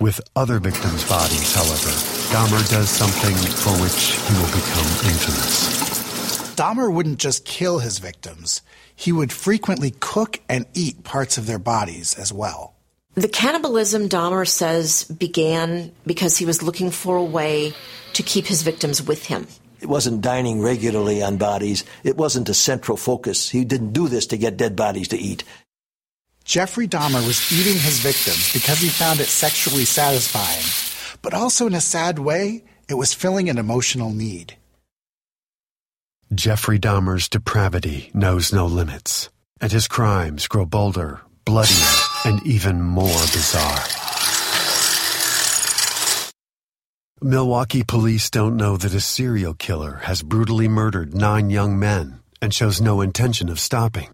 With 0.00 0.22
other 0.34 0.58
victims' 0.58 1.06
bodies, 1.06 1.54
however, 1.54 1.90
Dahmer 2.32 2.70
does 2.70 2.88
something 2.88 3.34
for 3.34 3.72
which 3.82 4.16
he 4.16 4.34
will 4.38 4.46
become 4.46 4.86
infamous. 5.12 6.54
Dahmer 6.56 6.90
wouldn't 6.90 7.18
just 7.18 7.44
kill 7.44 7.78
his 7.78 7.98
victims, 7.98 8.62
he 8.96 9.12
would 9.12 9.32
frequently 9.32 9.92
cook 10.00 10.40
and 10.48 10.64
eat 10.72 11.04
parts 11.04 11.36
of 11.36 11.46
their 11.46 11.58
bodies 11.58 12.14
as 12.18 12.32
well. 12.32 12.74
The 13.14 13.28
cannibalism, 13.28 14.08
Dahmer 14.08 14.48
says, 14.48 15.04
began 15.04 15.92
because 16.06 16.38
he 16.38 16.46
was 16.46 16.62
looking 16.62 16.90
for 16.90 17.16
a 17.16 17.24
way 17.24 17.74
to 18.14 18.22
keep 18.22 18.46
his 18.46 18.62
victims 18.62 19.02
with 19.02 19.26
him. 19.26 19.46
It 19.80 19.88
wasn't 19.88 20.22
dining 20.22 20.60
regularly 20.60 21.22
on 21.22 21.36
bodies. 21.36 21.84
It 22.02 22.16
wasn't 22.16 22.48
a 22.48 22.54
central 22.54 22.96
focus. 22.96 23.48
He 23.48 23.64
didn't 23.64 23.92
do 23.92 24.08
this 24.08 24.26
to 24.28 24.36
get 24.36 24.56
dead 24.56 24.74
bodies 24.74 25.08
to 25.08 25.18
eat. 25.18 25.44
Jeffrey 26.44 26.88
Dahmer 26.88 27.24
was 27.26 27.52
eating 27.52 27.78
his 27.78 28.00
victims 28.00 28.52
because 28.52 28.80
he 28.80 28.88
found 28.88 29.20
it 29.20 29.26
sexually 29.26 29.84
satisfying, 29.84 31.18
but 31.20 31.34
also 31.34 31.66
in 31.66 31.74
a 31.74 31.80
sad 31.80 32.18
way, 32.18 32.64
it 32.88 32.94
was 32.94 33.12
filling 33.12 33.50
an 33.50 33.58
emotional 33.58 34.10
need. 34.10 34.56
Jeffrey 36.34 36.78
Dahmer's 36.78 37.28
depravity 37.28 38.10
knows 38.14 38.52
no 38.52 38.66
limits, 38.66 39.28
and 39.60 39.70
his 39.70 39.88
crimes 39.88 40.48
grow 40.48 40.64
bolder, 40.64 41.20
bloodier, 41.44 41.86
and 42.24 42.44
even 42.46 42.82
more 42.82 43.20
bizarre. 43.32 44.07
Milwaukee 47.20 47.82
police 47.82 48.30
don't 48.30 48.56
know 48.56 48.76
that 48.76 48.94
a 48.94 49.00
serial 49.00 49.52
killer 49.52 49.96
has 50.04 50.22
brutally 50.22 50.68
murdered 50.68 51.14
nine 51.14 51.50
young 51.50 51.76
men 51.76 52.20
and 52.40 52.54
shows 52.54 52.80
no 52.80 53.00
intention 53.00 53.48
of 53.48 53.58
stopping. 53.58 54.10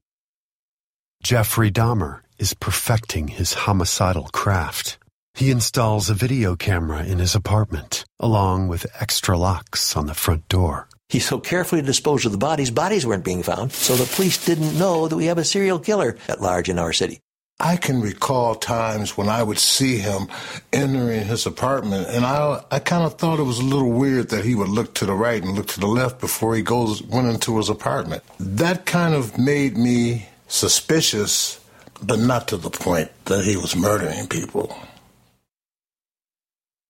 Jeffrey 1.23 1.71
Dahmer 1.71 2.21
is 2.39 2.55
perfecting 2.55 3.29
his 3.29 3.53
homicidal 3.53 4.31
craft. 4.33 4.97
He 5.35 5.51
installs 5.51 6.09
a 6.09 6.15
video 6.15 6.57
camera 6.57 7.05
in 7.05 7.19
his 7.19 7.35
apartment, 7.35 8.07
along 8.21 8.69
with 8.69 8.87
extra 8.99 9.37
locks 9.37 9.97
on 9.97 10.07
the 10.07 10.15
front 10.15 10.49
door. 10.49 10.89
He 11.11 11.21
so 11.21 11.39
carefully 11.39 11.83
disposed 11.83 12.25
of 12.25 12.33
the 12.33 12.39
bodies, 12.39 12.71
bodies 12.71 13.05
weren't 13.05 13.25
being 13.25 13.43
found, 13.43 13.73
so 13.73 13.97
the 13.97 14.11
police 14.15 14.43
didn't 14.43 14.79
know 14.79 15.09
that 15.09 15.17
we 15.17 15.27
have 15.27 15.37
a 15.37 15.45
serial 15.45 15.79
killer 15.79 16.17
at 16.27 16.41
large 16.41 16.71
in 16.71 16.79
our 16.79 16.95
city. 16.95 17.21
I 17.61 17.77
can 17.77 18.01
recall 18.01 18.57
times 18.57 19.17
when 19.17 19.29
I 19.29 19.43
would 19.43 19.59
see 19.59 19.99
him 19.99 20.27
entering 20.73 21.25
his 21.25 21.47
apartment, 21.47 22.09
and 22.09 22.25
I 22.25 22.63
I 22.71 22.79
kind 22.81 23.05
of 23.05 23.15
thought 23.15 23.39
it 23.39 23.45
was 23.45 23.61
a 23.61 23.65
little 23.65 23.93
weird 23.93 24.31
that 24.31 24.45
he 24.45 24.55
would 24.55 24.69
look 24.69 24.95
to 24.95 25.07
the 25.07 25.15
right 25.15 25.43
and 25.43 25.55
look 25.55 25.69
to 25.69 25.81
the 25.81 25.87
left 25.87 26.21
before 26.21 26.55
he 26.57 26.63
goes 26.63 27.03
went 27.03 27.29
into 27.29 27.57
his 27.59 27.69
apartment. 27.69 28.23
That 28.41 28.87
kind 28.87 29.15
of 29.15 29.39
made 29.39 29.77
me 29.77 30.29
suspicious, 30.49 31.61
but 32.03 32.19
not 32.19 32.49
to 32.49 32.57
the 32.57 32.71
point 32.71 33.11
that 33.27 33.45
he 33.45 33.57
was 33.57 33.77
murdering 33.77 34.27
people. 34.27 34.77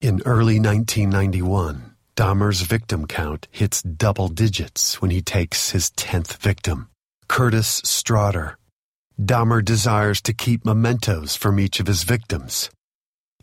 In 0.01 0.21
early 0.27 0.61
1991, 0.61 1.95
Dahmer's 2.17 2.61
victim 2.61 3.07
count 3.07 3.49
hits 3.51 3.83
double 3.83 4.29
digits 4.29 5.01
when 5.01 5.11
he 5.11 5.23
takes 5.23 5.71
his 5.71 5.91
10th 5.91 6.37
victim, 6.37 6.89
Curtis 7.29 7.81
Straughter. 7.85 8.59
Dahmer 9.21 9.65
desires 9.65 10.21
to 10.23 10.33
keep 10.33 10.65
mementos 10.65 11.37
from 11.37 11.61
each 11.61 11.79
of 11.79 11.87
his 11.87 12.03
victims. 12.03 12.69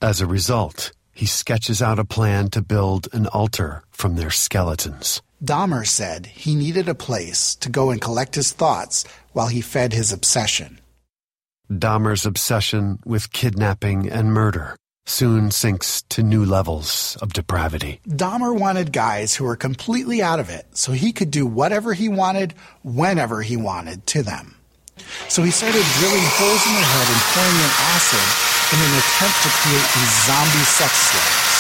As 0.02 0.20
a 0.20 0.28
result, 0.28 0.92
he 1.14 1.26
sketches 1.26 1.82
out 1.82 2.00
a 2.00 2.04
plan 2.04 2.50
to 2.50 2.62
build 2.62 3.08
an 3.14 3.28
altar 3.28 3.84
from 3.90 4.16
their 4.16 4.32
skeletons. 4.32 5.22
Dahmer 5.44 5.88
said 5.88 6.26
he 6.26 6.56
needed 6.56 6.90
a 6.90 6.96
place 6.96 7.56
to 7.56 7.70
go 7.70 7.90
and 7.90 8.02
collect 8.02 8.36
his 8.36 8.52
thoughts 8.52 9.06
while 9.32 9.48
he 9.48 9.62
fed 9.62 9.94
his 9.94 10.12
obsession. 10.12 10.80
Dahmer's 11.72 12.26
obsession 12.26 13.00
with 13.06 13.32
kidnapping 13.32 14.10
and 14.10 14.34
murder 14.34 14.76
soon 15.06 15.52
sinks 15.52 16.04
to 16.10 16.22
new 16.22 16.46
levels 16.46 17.18
of 17.22 17.34
depravity. 17.34 18.02
Dahmer 18.08 18.58
wanted 18.58 18.92
guys 18.92 19.36
who 19.36 19.46
were 19.46 19.56
completely 19.56 20.22
out 20.22 20.40
of 20.40 20.50
it 20.50 20.66
so 20.74 20.92
he 20.92 21.12
could 21.12 21.32
do 21.32 21.46
whatever 21.46 21.94
he 21.94 22.10
wanted, 22.10 22.54
whenever 22.84 23.42
he 23.42 23.56
wanted 23.56 24.06
to 24.08 24.22
them. 24.22 24.56
So 25.28 25.44
he 25.44 25.52
started 25.52 25.84
drilling 26.00 26.28
holes 26.36 26.64
in 26.68 26.74
their 26.74 26.90
head 26.92 27.08
and 27.08 27.22
pouring 27.32 27.60
in 27.60 27.72
acid 27.96 28.28
in 28.74 28.80
an 28.80 28.94
attempt 29.00 29.38
to 29.44 29.50
create 29.64 29.90
these 29.96 30.14
zombie 30.28 30.68
sex 30.68 30.94
slaves. 31.12 31.52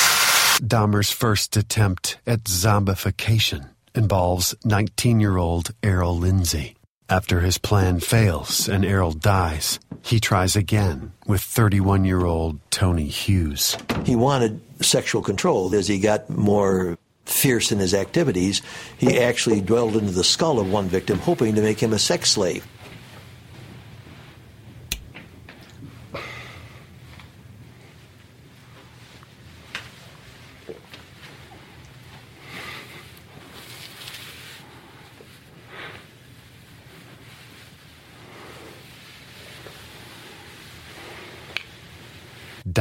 Dahmer's 0.62 1.12
first 1.12 1.58
attempt 1.58 2.20
at 2.28 2.44
zombification 2.44 3.70
involves 3.96 4.56
19 4.64 5.20
year 5.20 5.38
old 5.38 5.72
Errol 5.84 6.18
Lindsay. 6.18 6.76
After 7.10 7.42
his 7.42 7.58
plan 7.58 8.00
fails 8.00 8.70
and 8.70 8.86
Errol 8.86 9.12
dies, 9.12 9.80
he 10.02 10.20
tries 10.20 10.56
again 10.56 11.12
with 11.28 11.42
31 11.42 12.06
year 12.06 12.26
old 12.26 12.60
Tony 12.72 13.08
Hughes. 13.08 13.76
He 14.06 14.16
wanted 14.16 14.62
sexual 14.82 15.22
control 15.22 15.74
as 15.76 15.88
he 15.88 16.00
got 16.00 16.30
more 16.30 16.98
fierce 17.26 17.72
in 17.72 17.80
his 17.80 17.94
activities. 17.94 18.62
He 18.98 19.20
actually 19.20 19.62
dwelled 19.62 19.96
into 19.96 20.12
the 20.12 20.24
skull 20.24 20.60
of 20.60 20.72
one 20.72 20.88
victim, 20.88 21.20
hoping 21.20 21.56
to 21.56 21.62
make 21.62 21.80
him 21.80 21.94
a 21.94 22.00
sex 22.00 22.32
slave. 22.32 22.66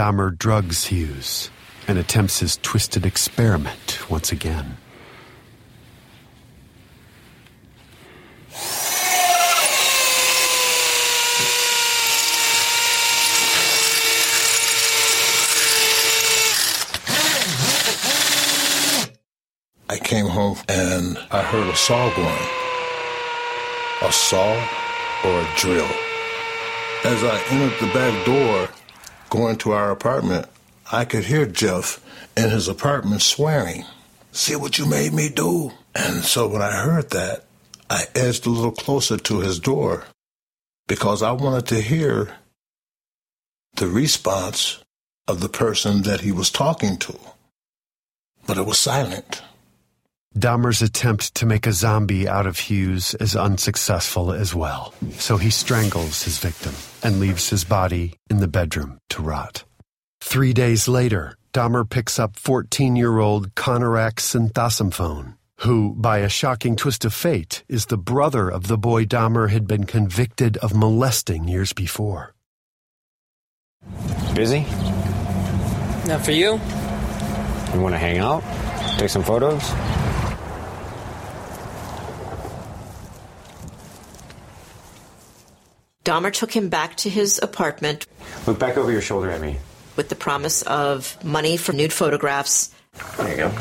Dahmer 0.00 0.34
drugs 0.34 0.86
Hughes 0.86 1.50
and 1.86 1.98
attempts 1.98 2.40
his 2.40 2.56
twisted 2.56 3.04
experiment 3.04 4.00
once 4.08 4.32
again. 4.32 4.78
I 19.90 19.98
came 19.98 20.28
home 20.28 20.56
and 20.66 21.18
I 21.30 21.42
heard 21.42 21.68
a 21.68 21.76
saw 21.76 22.08
going. 22.16 22.48
A 24.08 24.10
saw 24.10 24.52
or 25.26 25.40
a 25.42 25.48
drill. 25.58 25.90
As 27.04 27.22
I 27.22 27.38
entered 27.50 27.78
the 27.86 27.92
back 27.92 28.24
door, 28.24 28.70
going 29.30 29.56
to 29.58 29.72
our 29.72 29.90
apartment, 29.90 30.46
I 30.92 31.04
could 31.04 31.24
hear 31.24 31.46
Jeff 31.46 32.04
in 32.36 32.50
his 32.50 32.68
apartment 32.68 33.22
swearing, 33.22 33.84
See 34.32 34.54
what 34.56 34.78
you 34.78 34.86
made 34.86 35.12
me 35.12 35.28
do? 35.28 35.72
And 35.94 36.22
so 36.22 36.46
when 36.46 36.62
I 36.62 36.72
heard 36.72 37.10
that, 37.10 37.44
I 37.88 38.04
edged 38.14 38.46
a 38.46 38.50
little 38.50 38.70
closer 38.70 39.16
to 39.16 39.40
his 39.40 39.58
door 39.58 40.04
because 40.86 41.22
I 41.22 41.32
wanted 41.32 41.66
to 41.68 41.80
hear 41.80 42.36
the 43.74 43.88
response 43.88 44.82
of 45.26 45.40
the 45.40 45.48
person 45.48 46.02
that 46.02 46.20
he 46.20 46.32
was 46.32 46.50
talking 46.50 46.96
to. 46.98 47.18
but 48.46 48.58
it 48.58 48.66
was 48.66 48.78
silent. 48.78 49.42
Dahmer's 50.38 50.80
attempt 50.80 51.34
to 51.36 51.46
make 51.46 51.66
a 51.66 51.72
zombie 51.72 52.28
out 52.28 52.46
of 52.46 52.56
Hughes 52.56 53.16
is 53.16 53.34
unsuccessful 53.34 54.32
as 54.32 54.54
well, 54.54 54.94
so 55.12 55.36
he 55.36 55.50
strangles 55.50 56.22
his 56.22 56.38
victim 56.38 56.72
and 57.02 57.18
leaves 57.18 57.50
his 57.50 57.64
body 57.64 58.14
in 58.30 58.38
the 58.38 58.46
bedroom 58.46 59.00
to 59.08 59.22
rot. 59.22 59.64
Three 60.20 60.52
days 60.52 60.86
later, 60.86 61.34
Dahmer 61.52 61.88
picks 61.88 62.20
up 62.20 62.38
14 62.38 62.94
year 62.94 63.18
old 63.18 63.56
Konerak 63.56 64.20
Sinthasomphone, 64.20 65.34
who, 65.58 65.96
by 65.96 66.18
a 66.18 66.28
shocking 66.28 66.76
twist 66.76 67.04
of 67.04 67.12
fate, 67.12 67.64
is 67.68 67.86
the 67.86 67.98
brother 67.98 68.48
of 68.48 68.68
the 68.68 68.78
boy 68.78 69.04
Dahmer 69.04 69.50
had 69.50 69.66
been 69.66 69.84
convicted 69.84 70.56
of 70.58 70.76
molesting 70.76 71.48
years 71.48 71.72
before. 71.72 72.34
Busy? 74.36 74.60
Not 76.06 76.24
for 76.24 76.30
you? 76.30 76.60
You 77.74 77.80
want 77.80 77.94
to 77.94 77.98
hang 77.98 78.18
out? 78.18 78.44
Take 78.96 79.10
some 79.10 79.24
photos? 79.24 79.62
Dahmer 86.04 86.32
took 86.32 86.52
him 86.52 86.68
back 86.68 86.96
to 86.98 87.10
his 87.10 87.38
apartment 87.42 88.06
Look 88.46 88.58
back 88.58 88.76
over 88.76 88.90
your 88.90 89.02
shoulder 89.02 89.30
at 89.30 89.40
me. 89.40 89.58
with 89.96 90.08
the 90.08 90.14
promise 90.14 90.62
of 90.62 91.22
money 91.24 91.56
for 91.56 91.72
nude 91.72 91.92
photographs. 91.92 92.74
There 93.16 93.30
you 93.30 93.36
go. 93.36 93.52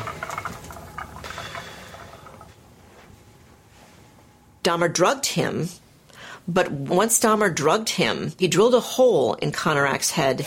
Dahmer 4.64 4.92
drugged 4.94 5.26
him, 5.26 5.70
but 6.48 6.72
once 6.72 7.20
Dahmer 7.20 7.54
drugged 7.54 7.90
him, 7.90 8.34
he 8.38 8.48
drilled 8.48 8.76
a 8.76 8.80
hole 8.80 9.34
in 9.36 9.52
Konerak's 9.52 10.12
head. 10.12 10.46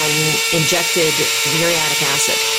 And 0.00 0.14
injected 0.54 1.12
muriatic 1.58 2.02
acid. 2.02 2.57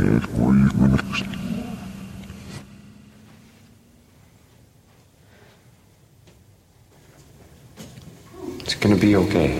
It's 0.00 0.26
gonna 8.76 8.96
be 8.96 9.16
okay. 9.16 9.50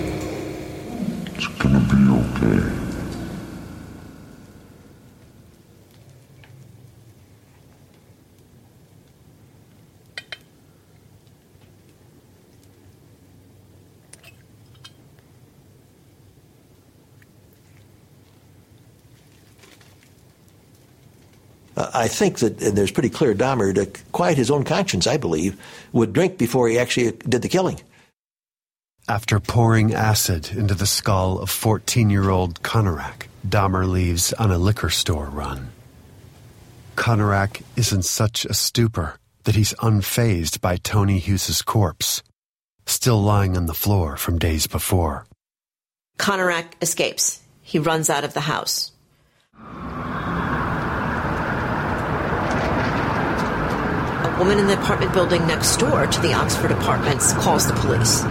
It's 1.35 1.49
gonna 1.59 1.81
be 1.81 2.09
okay. 2.09 2.88
Uh, 21.79 21.89
I 21.95 22.09
think 22.09 22.41
that, 22.41 22.61
and 22.61 22.77
there's 22.77 22.91
pretty 22.91 23.09
clear, 23.09 23.35
Dahmer, 23.37 23.73
to 23.73 23.87
quiet 24.11 24.37
his 24.37 24.51
own 24.51 24.65
conscience, 24.65 25.07
I 25.07 25.17
believe, 25.17 25.61
would 25.93 26.13
drink 26.13 26.37
before 26.37 26.69
he 26.69 26.77
actually 26.77 27.13
did 27.13 27.41
the 27.41 27.49
killing. 27.49 27.81
After 29.09 29.39
pouring 29.39 29.95
acid 29.95 30.51
into 30.51 30.75
the 30.75 30.89
skull 30.89 31.39
of 31.39 31.51
14 31.51 32.11
year 32.11 32.31
old 32.31 32.63
Konerak, 32.63 33.29
Dahmer 33.47 33.89
leaves 33.89 34.33
on 34.33 34.51
a 34.51 34.59
liquor 34.59 34.91
store 34.91 35.27
run. 35.27 35.69
Konerak 36.97 37.63
is 37.77 37.93
in 37.93 38.03
such 38.03 38.45
a 38.45 38.55
stupor 38.55 39.17
that 39.45 39.55
he's 39.55 39.73
unfazed 39.75 40.61
by 40.61 40.79
Tony 40.79 41.21
Hughes's 41.21 41.63
corpse, 41.63 42.25
still 42.87 43.23
lying 43.23 43.57
on 43.57 43.67
the 43.67 43.73
floor 43.73 44.17
from 44.17 44.41
days 44.41 44.67
before. 44.67 45.27
Konerak 46.19 46.73
escapes. 46.83 47.41
He 47.63 47.79
runs 47.79 48.11
out 48.11 48.25
of 48.25 48.35
the 48.35 48.41
house. 48.41 48.91
Woman 54.39 54.59
in 54.59 54.67
the 54.67 54.75
apartment 54.75 55.13
building 55.13 55.47
next 55.47 55.77
door 55.79 56.07
to 56.07 56.21
the 56.21 56.33
Oxford 56.33 56.71
apartments 56.71 57.33
calls 57.35 57.67
the 57.67 57.75
police. 57.75 58.23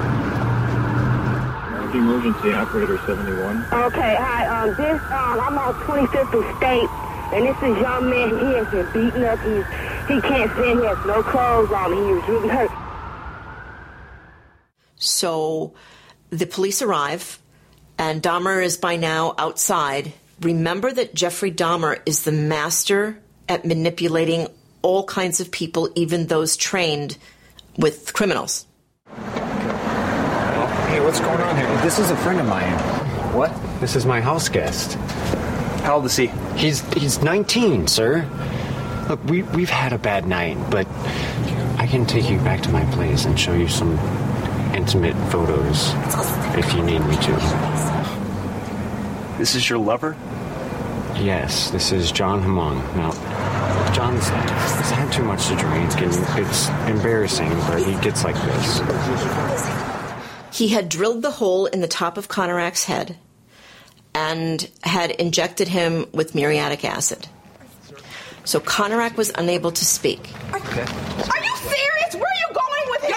Emergency 1.94 2.54
operator 2.54 2.98
71. 3.06 3.66
Okay, 3.74 4.16
hi. 4.20 4.46
Um, 4.48 4.70
this 4.76 5.02
um, 5.04 5.40
I'm 5.40 5.58
on 5.58 5.74
25th 5.74 6.34
and 6.34 6.58
State, 6.58 6.90
and 7.34 7.46
this 7.48 7.58
is 7.58 7.82
young 7.82 8.10
man. 8.10 8.30
He 8.30 8.54
has 8.54 8.68
been 8.70 8.86
beaten 8.94 9.24
up. 9.24 9.40
He's 9.40 9.66
he 10.08 10.22
can't 10.22 10.52
stand. 10.52 10.80
He 10.80 10.86
has 10.86 11.06
no 11.06 11.24
clothes 11.24 11.72
on. 11.72 11.94
He 11.94 12.14
was 12.14 12.28
really 12.28 12.50
hurt. 12.50 12.72
So 14.96 15.74
the 16.30 16.46
police 16.46 16.82
arrive, 16.82 17.40
and 17.98 18.22
Dahmer 18.22 18.64
is 18.64 18.78
by 18.78 18.96
now 18.98 19.34
outside. 19.38 20.14
Remember 20.42 20.92
that 20.92 21.16
Jeffrey 21.16 21.52
Dahmer 21.52 22.00
is 22.06 22.24
the 22.24 22.32
master 22.32 23.18
at 23.50 23.66
manipulating 23.66 24.48
all 24.82 25.04
kinds 25.04 25.40
of 25.40 25.52
people, 25.52 25.90
even 25.96 26.28
those 26.28 26.58
trained 26.58 27.18
with 27.78 28.14
criminals. 28.14 28.66
Hey, 30.88 31.00
what's 31.02 31.20
going 31.20 31.42
on 31.42 31.56
here? 31.56 31.68
This 31.82 32.00
is 32.00 32.10
a 32.12 32.18
friend 32.18 32.40
of 32.40 32.48
mine. 32.48 32.74
What? 33.34 33.52
This 33.80 33.96
is 33.96 34.06
my 34.06 34.22
house 34.22 34.50
guest. 34.50 34.94
How 35.84 35.96
old 35.96 36.06
is 36.06 36.16
he? 36.16 36.28
He's 36.56 36.82
he's 36.94 37.22
19, 37.22 37.88
sir. 37.88 38.28
Look, 39.08 39.24
we 39.26 39.44
we've 39.44 39.70
had 39.70 39.94
a 39.94 39.98
bad 39.98 40.28
night, 40.28 40.58
but 40.70 40.88
I 41.78 41.88
can 41.90 42.06
take 42.06 42.30
you 42.30 42.38
back 42.40 42.62
to 42.64 42.72
my 42.72 42.84
place 42.94 43.26
and 43.26 43.40
show 43.40 43.54
you 43.54 43.68
some 43.68 43.98
intimate 44.74 45.16
photos 45.32 45.92
if 46.58 46.74
you 46.74 46.84
need 46.84 47.00
me 47.00 47.16
to. 47.16 47.98
This 49.38 49.56
is 49.56 49.70
your 49.70 49.80
lover? 49.80 50.18
Yes, 51.16 51.72
this 51.72 51.92
is 51.92 52.12
John 52.12 52.42
Hamon. 52.42 52.78
Now, 52.98 53.12
John's 53.94 54.28
he's 54.28 54.92
had 54.92 55.12
too 55.12 55.24
much 55.24 55.48
to 55.48 55.56
drink, 55.56 55.92
and 56.02 56.14
it's 56.40 56.70
embarrassing, 56.90 57.50
but 57.68 57.82
he 57.82 57.96
gets 58.02 58.24
like 58.24 58.36
this. 58.36 58.82
He 60.58 60.70
had 60.70 60.90
drilled 60.90 61.22
the 61.22 61.32
hole 61.32 61.66
in 61.66 61.82
the 61.82 61.88
top 61.88 62.18
of 62.18 62.28
Konerak's 62.28 62.86
head 62.86 63.18
and 64.16 64.70
had 64.84 65.12
injected 65.12 65.68
him 65.68 66.08
with 66.14 66.34
muriatic 66.34 66.84
acid. 66.84 67.28
So 68.44 68.60
Konerak 68.60 69.18
was 69.18 69.32
unable 69.36 69.72
to 69.72 69.86
speak. 69.86 70.32
Are 70.54 70.60
you 70.60 70.66
serious? 70.66 72.16
Where 72.16 72.24
are 72.24 72.40
you 72.40 72.54
going 72.54 72.86
with 72.90 73.04
him? 73.04 73.14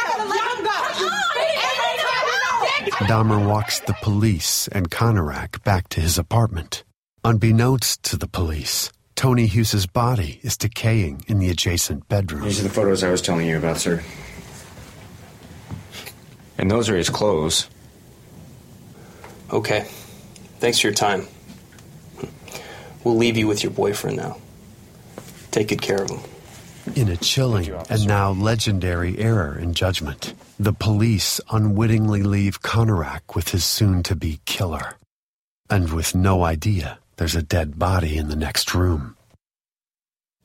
Young 2.86 3.08
Dahmer 3.08 3.48
walks 3.48 3.80
the 3.80 3.94
police 4.02 4.68
and 4.68 4.90
Konerak 4.90 5.64
back 5.64 5.88
to 5.90 6.00
his 6.00 6.18
apartment. 6.18 6.84
Unbeknownst 7.24 8.02
to 8.02 8.16
the 8.16 8.28
police, 8.28 8.90
Tony 9.20 9.46
Hughes's 9.46 9.84
body 9.84 10.40
is 10.42 10.56
decaying 10.56 11.22
in 11.28 11.40
the 11.40 11.50
adjacent 11.50 12.08
bedroom. 12.08 12.42
These 12.42 12.60
are 12.60 12.62
the 12.62 12.70
photos 12.70 13.04
I 13.04 13.10
was 13.10 13.20
telling 13.20 13.46
you 13.46 13.58
about, 13.58 13.76
sir. 13.76 14.02
And 16.56 16.70
those 16.70 16.88
are 16.88 16.96
his 16.96 17.10
clothes. 17.10 17.68
Okay. 19.52 19.80
Thanks 20.60 20.78
for 20.78 20.86
your 20.86 20.94
time. 20.94 21.26
We'll 23.04 23.18
leave 23.18 23.36
you 23.36 23.46
with 23.46 23.62
your 23.62 23.72
boyfriend 23.72 24.16
now. 24.16 24.38
Take 25.50 25.68
good 25.68 25.82
care 25.82 26.02
of 26.02 26.08
him. 26.08 26.20
In 26.96 27.08
a 27.10 27.18
chilling 27.18 27.70
and 27.90 28.06
now 28.06 28.30
legendary 28.30 29.18
error 29.18 29.54
in 29.58 29.74
judgment, 29.74 30.32
the 30.58 30.72
police 30.72 31.42
unwittingly 31.50 32.22
leave 32.22 32.62
Konerak 32.62 33.36
with 33.36 33.50
his 33.50 33.66
soon 33.66 34.02
to 34.04 34.16
be 34.16 34.40
killer. 34.46 34.96
And 35.68 35.92
with 35.92 36.14
no 36.14 36.42
idea 36.42 37.00
there's 37.20 37.36
a 37.36 37.42
dead 37.42 37.78
body 37.78 38.16
in 38.16 38.28
the 38.28 38.34
next 38.34 38.74
room. 38.74 39.14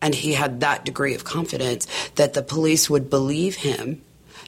And 0.01 0.13
he 0.13 0.34
had 0.34 0.59
that 0.59 0.84
degree 0.84 1.15
of 1.15 1.23
confidence 1.23 1.88
that 2.15 2.34
the 2.34 2.41
police 2.43 2.89
would 2.89 3.09
believe 3.09 3.55
him, 3.55 4.01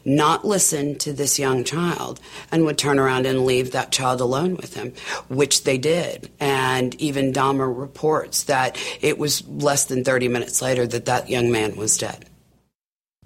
not 0.03 0.43
listen 0.43 0.97
to 0.97 1.13
this 1.13 1.39
young 1.39 1.63
child, 1.63 2.19
and 2.51 2.65
would 2.65 2.77
turn 2.77 2.99
around 2.99 3.25
and 3.25 3.45
leave 3.45 3.71
that 3.71 3.93
child 3.93 4.19
alone 4.19 4.57
with 4.57 4.73
him, 4.73 4.91
which 5.29 5.63
they 5.63 5.77
did. 5.77 6.29
And 6.37 6.93
even 6.95 7.31
Dahmer 7.31 7.73
reports 7.73 8.43
that 8.43 8.77
it 8.99 9.17
was 9.17 9.47
less 9.47 9.85
than 9.85 10.03
30 10.03 10.27
minutes 10.27 10.61
later 10.61 10.85
that 10.85 11.05
that 11.05 11.29
young 11.29 11.49
man 11.49 11.77
was 11.77 11.97
dead. 11.97 12.25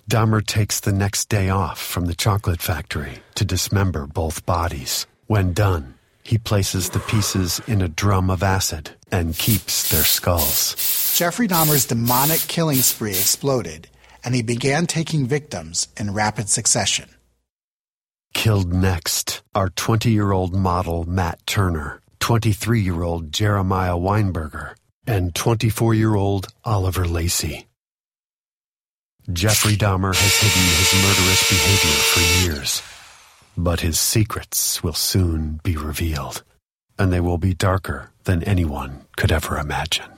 Dahmer 0.08 0.46
takes 0.46 0.80
the 0.80 0.94
next 0.94 1.28
day 1.28 1.50
off 1.50 1.82
from 1.82 2.06
the 2.06 2.16
chocolate 2.16 2.62
factory 2.62 3.24
to 3.34 3.46
dismember 3.46 4.06
both 4.06 4.46
bodies. 4.46 5.08
When 5.26 5.54
done, 5.54 5.96
he 6.32 6.38
places 6.38 6.92
the 6.92 7.00
pieces 7.00 7.60
in 7.68 7.82
a 7.82 7.90
drum 7.90 8.30
of 8.30 8.42
acid 8.42 8.90
and 9.12 9.38
keeps 9.38 9.92
their 9.92 10.06
skulls. 10.06 11.14
Jeffrey 11.18 11.46
Dahmer's 11.46 11.86
demonic 11.86 12.40
killing 12.48 12.78
spree 12.78 13.12
exploded, 13.12 13.90
and 14.24 14.34
he 14.34 14.42
began 14.42 14.88
taking 14.88 15.28
victims 15.28 15.90
in 15.98 16.14
rapid 16.14 16.48
succession. 16.48 17.10
Killed 18.34 18.72
next 18.74 19.42
are 19.54 19.72
20 19.72 20.10
year 20.10 20.32
old 20.32 20.56
model 20.56 21.04
Matt 21.04 21.46
Turner, 21.46 22.00
23 22.22 22.80
year 22.80 23.04
old 23.04 23.34
Jeremiah 23.34 23.98
Weinberger, 23.98 24.76
and 25.06 25.36
24 25.36 25.96
year 25.96 26.16
old 26.16 26.48
Oliver 26.64 27.06
Lacy. 27.06 27.68
Jeffrey 29.34 29.76
Dahmer 29.76 30.16
has 30.16 30.36
hidden 30.40 30.64
his 30.80 30.94
murderous 31.04 31.50
behavior 31.50 32.00
for 32.08 32.48
years. 32.48 33.01
But 33.58 33.82
his 33.82 34.00
secrets 34.00 34.82
will 34.84 34.94
soon 34.94 35.60
be 35.64 35.76
revealed, 35.78 36.44
and 36.98 37.12
they 37.12 37.20
will 37.20 37.38
be 37.38 37.54
darker 37.54 38.12
than 38.24 38.44
anyone 38.44 39.06
could 39.18 39.32
ever 39.32 39.58
imagine. 39.58 40.12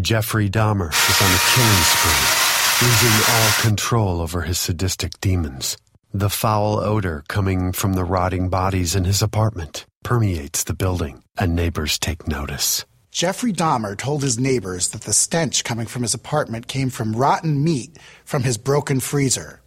Jeffrey 0.00 0.48
Dahmer 0.48 0.90
is 0.90 1.22
on 1.22 1.30
a 1.30 1.42
killing 1.52 1.82
spree, 1.84 2.86
losing 2.86 3.34
all 3.34 3.50
control 3.60 4.20
over 4.20 4.42
his 4.42 4.58
sadistic 4.58 5.20
demons. 5.20 5.76
The 6.14 6.30
foul 6.30 6.78
odor 6.78 7.24
coming 7.28 7.72
from 7.72 7.94
the 7.94 8.04
rotting 8.04 8.48
bodies 8.48 8.94
in 8.94 9.04
his 9.04 9.22
apartment 9.22 9.86
permeates 10.04 10.64
the 10.64 10.74
building, 10.74 11.22
and 11.38 11.54
neighbors 11.54 11.98
take 11.98 12.28
notice. 12.28 12.84
Jeffrey 13.10 13.52
Dahmer 13.52 13.96
told 13.96 14.22
his 14.22 14.38
neighbors 14.38 14.88
that 14.88 15.02
the 15.02 15.12
stench 15.12 15.64
coming 15.64 15.86
from 15.86 16.02
his 16.02 16.14
apartment 16.14 16.66
came 16.66 16.88
from 16.88 17.14
rotten 17.14 17.62
meat 17.62 17.98
from 18.24 18.42
his 18.42 18.56
broken 18.56 19.00
freezer. 19.00 19.60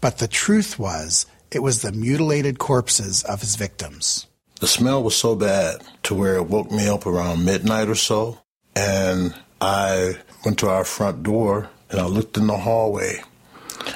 But 0.00 0.18
the 0.18 0.26
truth 0.26 0.80
was, 0.80 1.26
it 1.52 1.62
was 1.62 1.82
the 1.82 1.92
mutilated 1.92 2.58
corpses 2.58 3.22
of 3.24 3.40
his 3.40 3.56
victims. 3.56 4.26
The 4.60 4.66
smell 4.66 5.02
was 5.02 5.16
so 5.16 5.36
bad 5.36 5.82
to 6.04 6.14
where 6.14 6.36
it 6.36 6.46
woke 6.46 6.70
me 6.70 6.88
up 6.88 7.04
around 7.04 7.44
midnight 7.44 7.88
or 7.88 7.94
so. 7.94 8.38
And 8.74 9.34
I 9.60 10.18
went 10.44 10.58
to 10.60 10.68
our 10.68 10.84
front 10.84 11.22
door 11.22 11.68
and 11.90 12.00
I 12.00 12.06
looked 12.06 12.36
in 12.36 12.46
the 12.46 12.56
hallway. 12.56 13.20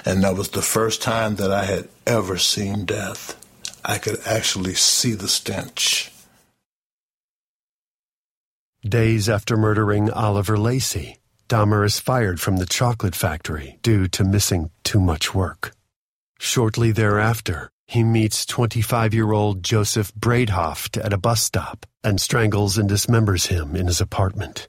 And 0.05 0.23
that 0.23 0.37
was 0.37 0.51
the 0.51 0.63
first 0.63 1.01
time 1.01 1.37
that 1.37 1.51
I 1.51 1.65
had 1.65 1.89
ever 2.07 2.37
seen 2.37 2.85
death. 2.85 3.41
I 3.85 3.99
could 3.99 4.19
actually 4.27 4.75
see 4.75 5.15
the 5.15 5.29
stench. 5.29 6.11
Days 8.85 9.29
after 9.29 9.57
murdering 9.57 10.11
Oliver 10.11 10.59
Lacy, 10.59 11.19
Dahmer 11.49 11.85
is 11.87 12.01
fired 12.01 12.41
from 12.41 12.57
the 12.57 12.67
chocolate 12.67 13.15
factory 13.15 13.79
due 13.83 14.09
to 14.09 14.25
missing 14.25 14.71
too 14.83 15.01
much 15.01 15.33
work. 15.33 15.76
Shortly 16.39 16.93
thereafter, 16.93 17.71
he 17.87 18.05
meets 18.05 18.45
25-year-old 18.47 19.63
Joseph 19.63 20.13
Bradehoft 20.15 21.03
at 21.03 21.13
a 21.13 21.19
bus 21.19 21.43
stop 21.43 21.87
and 22.05 22.21
strangles 22.21 22.79
and 22.79 22.89
dismembers 22.89 23.47
him 23.47 23.75
in 23.75 23.87
his 23.87 24.01
apartment. 24.01 24.69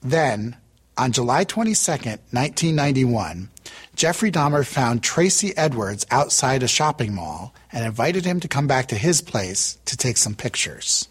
Then, 0.00 0.56
on 0.96 1.12
July 1.12 1.44
22, 1.44 1.90
1991, 1.90 3.48
Jeffrey 3.96 4.30
Dahmer 4.30 4.66
found 4.66 5.02
Tracy 5.02 5.56
Edwards 5.56 6.06
outside 6.10 6.62
a 6.62 6.68
shopping 6.68 7.14
mall 7.14 7.54
and 7.72 7.84
invited 7.84 8.24
him 8.24 8.40
to 8.40 8.48
come 8.48 8.66
back 8.66 8.88
to 8.88 8.96
his 8.96 9.20
place 9.20 9.78
to 9.86 9.96
take 9.96 10.16
some 10.16 10.34
pictures. 10.34 11.08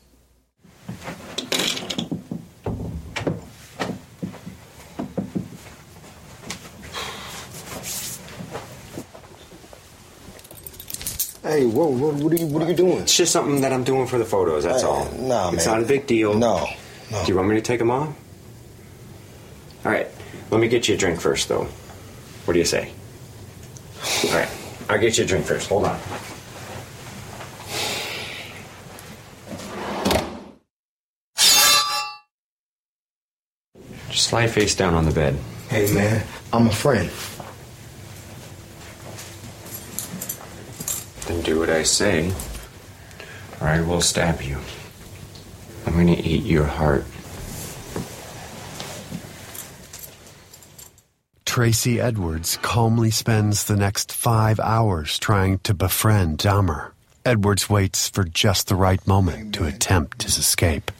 Hey, 11.44 11.66
whoa, 11.66 11.88
whoa, 11.88 12.14
what 12.14 12.32
are 12.32 12.36
you, 12.38 12.46
what 12.48 12.64
are 12.64 12.70
you 12.70 12.76
doing? 12.76 13.00
It's 13.00 13.18
just 13.18 13.34
something 13.34 13.62
that 13.62 13.74
I'm 13.74 13.84
doing 13.84 14.08
for 14.08 14.18
the 14.18 14.24
photos. 14.26 14.64
That's 14.64 14.84
all. 14.84 15.12
nah, 15.12 15.52
It's 15.52 15.66
man. 15.66 15.76
not 15.76 15.84
a 15.84 15.88
big 15.88 16.08
deal. 16.08 16.34
No, 16.34 16.68
Do 17.10 17.18
you 17.28 17.36
want 17.36 17.50
me 17.50 17.56
to 17.56 17.62
take 17.62 17.80
them 17.80 17.92
off? 17.92 18.16
All 19.86 19.92
right. 19.92 20.08
Let 20.52 20.62
me 20.62 20.70
get 20.70 20.88
you 20.88 20.96
a 20.96 20.98
drink 20.98 21.20
first, 21.20 21.50
though. 21.50 21.66
What 22.46 22.54
do 22.54 22.60
you 22.60 22.66
say? 22.66 22.92
All 24.26 24.36
right. 24.38 24.50
I'll 24.90 25.00
get 25.00 25.18
you 25.18 25.26
a 25.26 25.28
drink 25.28 25.46
first. 25.46 25.68
Hold 25.68 25.86
on. 25.86 26.00
Just 34.10 34.32
lie 34.32 34.48
face 34.48 34.76
down 34.76 34.94
on 34.94 35.06
the 35.06 35.12
bed. 35.12 35.36
Hey, 35.70 35.92
man, 35.94 36.24
I'm 36.52 36.68
a 36.68 36.72
friend. 36.72 37.10
Then 41.26 41.42
do 41.42 41.60
what 41.60 41.70
I 41.70 41.84
say, 41.84 42.34
or 43.62 43.68
I 43.68 43.82
will 43.82 44.02
stab 44.02 44.42
you. 44.42 44.58
I'm 45.86 45.94
gonna 45.94 46.12
eat 46.14 46.44
your 46.44 46.66
heart. 46.66 47.06
Tracy 51.46 52.02
Edwards 52.02 52.58
calmly 52.64 53.12
spends 53.12 53.66
the 53.66 53.76
next 53.76 54.12
five 54.12 54.60
hours 54.60 55.20
trying 55.20 55.60
to 55.60 55.74
befriend 55.74 56.40
Dahmer. 56.40 56.92
Edwards 57.26 57.70
waits 57.70 58.10
for 58.10 58.24
just 58.24 58.68
the 58.68 58.76
right 58.76 59.06
moment 59.08 59.54
to 59.56 59.66
attempt 59.66 60.24
his 60.24 60.38
escape. 60.38 60.92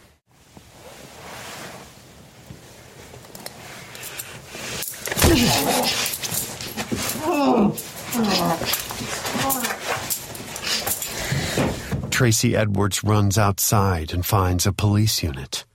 Tracy 12.24 12.56
Edwards 12.56 13.04
runs 13.04 13.38
outside 13.38 14.14
and 14.14 14.26
finds 14.26 14.66
a 14.66 14.72
police 14.72 15.22
unit. 15.22 15.66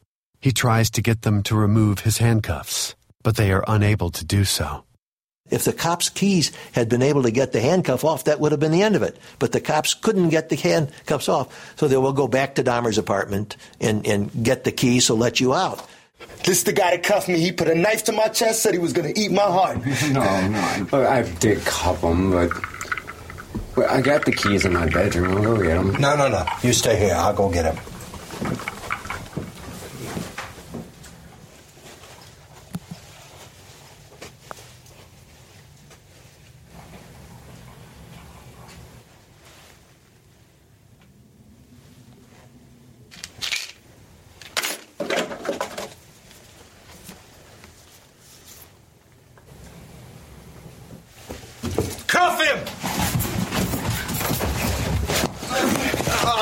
He 0.40 0.50
tries 0.50 0.88
to 0.92 1.02
get 1.02 1.20
them 1.20 1.42
to 1.42 1.54
remove 1.54 1.98
his 1.98 2.16
handcuffs, 2.16 2.96
but 3.22 3.36
they 3.36 3.52
are 3.52 3.62
unable 3.68 4.08
to 4.12 4.24
do 4.24 4.46
so. 4.46 4.84
If 5.50 5.64
the 5.64 5.74
cops' 5.74 6.08
keys 6.08 6.50
had 6.72 6.88
been 6.88 7.02
able 7.02 7.24
to 7.24 7.30
get 7.30 7.52
the 7.52 7.60
handcuff 7.60 8.02
off, 8.02 8.24
that 8.24 8.40
would 8.40 8.52
have 8.52 8.60
been 8.60 8.72
the 8.72 8.82
end 8.82 8.96
of 8.96 9.02
it. 9.02 9.18
But 9.38 9.52
the 9.52 9.60
cops 9.60 9.92
couldn't 9.92 10.30
get 10.30 10.48
the 10.48 10.56
handcuffs 10.56 11.28
off, 11.28 11.74
so 11.78 11.86
they 11.86 11.98
will 11.98 12.14
go 12.14 12.26
back 12.26 12.54
to 12.54 12.64
Dahmer's 12.64 12.96
apartment 12.96 13.58
and, 13.78 14.06
and 14.06 14.42
get 14.42 14.64
the 14.64 14.72
keys 14.72 15.08
to 15.08 15.12
let 15.14 15.40
you 15.40 15.52
out. 15.52 15.86
This 16.46 16.62
the 16.62 16.72
guy 16.72 16.92
that 16.92 17.02
cuffed 17.02 17.28
me. 17.28 17.40
He 17.40 17.52
put 17.52 17.68
a 17.68 17.74
knife 17.74 18.04
to 18.04 18.12
my 18.12 18.28
chest, 18.28 18.62
said 18.62 18.72
he 18.72 18.78
was 18.78 18.94
gonna 18.94 19.12
eat 19.14 19.32
my 19.32 19.42
heart. 19.42 19.80
No, 20.12 20.48
no. 20.48 20.86
Look, 20.92 21.06
I 21.06 21.24
did 21.40 21.62
cuff 21.66 22.00
them, 22.00 22.30
but, 22.30 22.48
but 22.48 22.97
I 23.86 24.00
got 24.00 24.24
the 24.24 24.32
keys 24.32 24.64
in 24.64 24.72
my 24.72 24.86
bedroom. 24.88 25.36
I'll 25.36 25.42
go 25.42 25.62
get 25.62 25.74
them. 25.76 25.92
No, 26.00 26.16
no, 26.16 26.28
no. 26.28 26.44
You 26.62 26.72
stay 26.72 26.98
here. 26.98 27.14
I'll 27.14 27.34
go 27.34 27.48
get 27.50 27.64
him. 27.74 28.77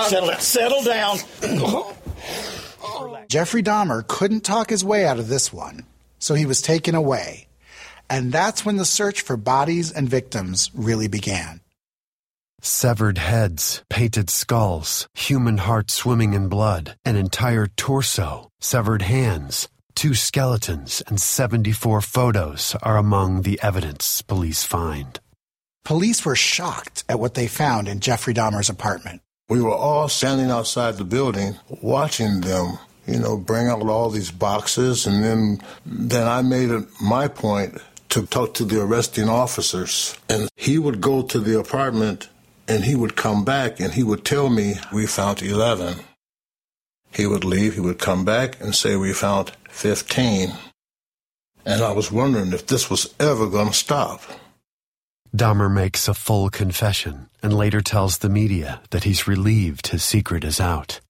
Settle 0.09 0.29
down. 0.85 1.19
Settle 1.19 1.95
down. 3.13 3.27
Jeffrey 3.29 3.63
Dahmer 3.63 4.07
couldn't 4.07 4.45
talk 4.45 4.71
his 4.71 4.85
way 4.85 5.05
out 5.07 5.19
of 5.19 5.29
this 5.29 5.53
one, 5.53 5.85
so 6.19 6.35
he 6.35 6.47
was 6.47 6.63
taken 6.63 6.95
away. 6.95 7.49
And 8.09 8.33
that's 8.33 8.65
when 8.65 8.77
the 8.77 8.85
search 8.85 9.21
for 9.21 9.37
bodies 9.37 9.91
and 9.91 10.09
victims 10.09 10.71
really 10.75 11.09
began. 11.09 11.61
Severed 12.63 13.19
heads, 13.19 13.83
painted 13.91 14.31
skulls, 14.31 15.09
human 15.15 15.59
heart 15.59 15.91
swimming 15.91 16.33
in 16.33 16.49
blood, 16.49 16.97
an 17.05 17.17
entire 17.17 17.67
torso, 17.67 18.49
severed 18.61 19.03
hands, 19.03 19.69
two 19.95 20.15
skeletons, 20.15 21.03
and 21.07 21.21
74 21.21 22.01
photos 22.01 22.77
are 22.83 22.97
among 22.97 23.43
the 23.43 23.61
evidence 23.63 24.23
police 24.23 24.65
find. 24.65 25.21
Police 25.85 26.25
were 26.25 26.37
shocked 26.37 27.05
at 27.09 27.21
what 27.21 27.35
they 27.35 27.47
found 27.47 27.89
in 27.89 28.01
Jeffrey 28.01 28.35
Dahmer's 28.35 28.71
apartment. 28.71 29.21
We 29.49 29.63
were 29.63 29.75
all 29.75 30.09
standing 30.09 30.51
outside 30.51 30.97
the 30.97 31.05
building 31.05 31.57
watching 31.81 32.41
them, 32.41 32.79
you 33.07 33.21
know, 33.21 33.37
bring 33.37 33.69
out 33.69 33.83
all 33.83 34.11
these 34.11 34.33
boxes. 34.33 35.07
And 35.07 35.23
then, 35.23 35.61
then 35.85 36.27
I 36.27 36.43
made 36.43 36.71
it 36.71 36.85
my 37.01 37.29
point 37.29 37.79
to 38.09 38.27
talk 38.27 38.55
to 38.55 38.65
the 38.65 38.83
arresting 38.83 39.29
officers. 39.29 40.17
And 40.29 40.49
he 40.57 40.79
would 40.79 41.01
go 41.01 41.23
to 41.23 41.39
the 41.39 41.59
apartment 41.59 42.29
and 42.67 42.85
he 42.85 42.97
would 42.97 43.15
come 43.15 43.45
back 43.45 43.79
and 43.79 43.95
he 43.95 44.03
would 44.03 44.25
tell 44.25 44.49
me, 44.49 44.75
we 44.93 45.07
found 45.07 45.43
11. 45.43 45.99
He 47.13 47.27
would 47.27 47.45
leave, 47.45 47.75
he 47.75 47.81
would 47.81 47.99
come 47.99 48.25
back 48.25 48.61
and 48.61 48.75
say, 48.75 48.97
we 48.97 49.13
found 49.13 49.53
15. 49.71 50.53
And 51.65 51.83
I 51.83 51.93
was 51.93 52.11
wondering 52.11 52.53
if 52.53 52.67
this 52.67 52.91
was 52.91 53.15
ever 53.21 53.49
going 53.49 53.69
to 53.69 53.75
stop. 53.75 54.23
Dahmer 55.37 55.71
makes 55.73 56.09
a 56.09 56.15
full 56.15 56.49
confession 56.49 57.29
and 57.43 57.53
later 57.53 57.81
tells 57.81 58.19
the 58.19 58.29
media 58.29 58.81
that 58.91 59.05
he's 59.05 59.29
relieved 59.29 59.89
his 59.89 60.03
secret 60.03 60.45
is 60.45 60.61
out. 60.61 61.01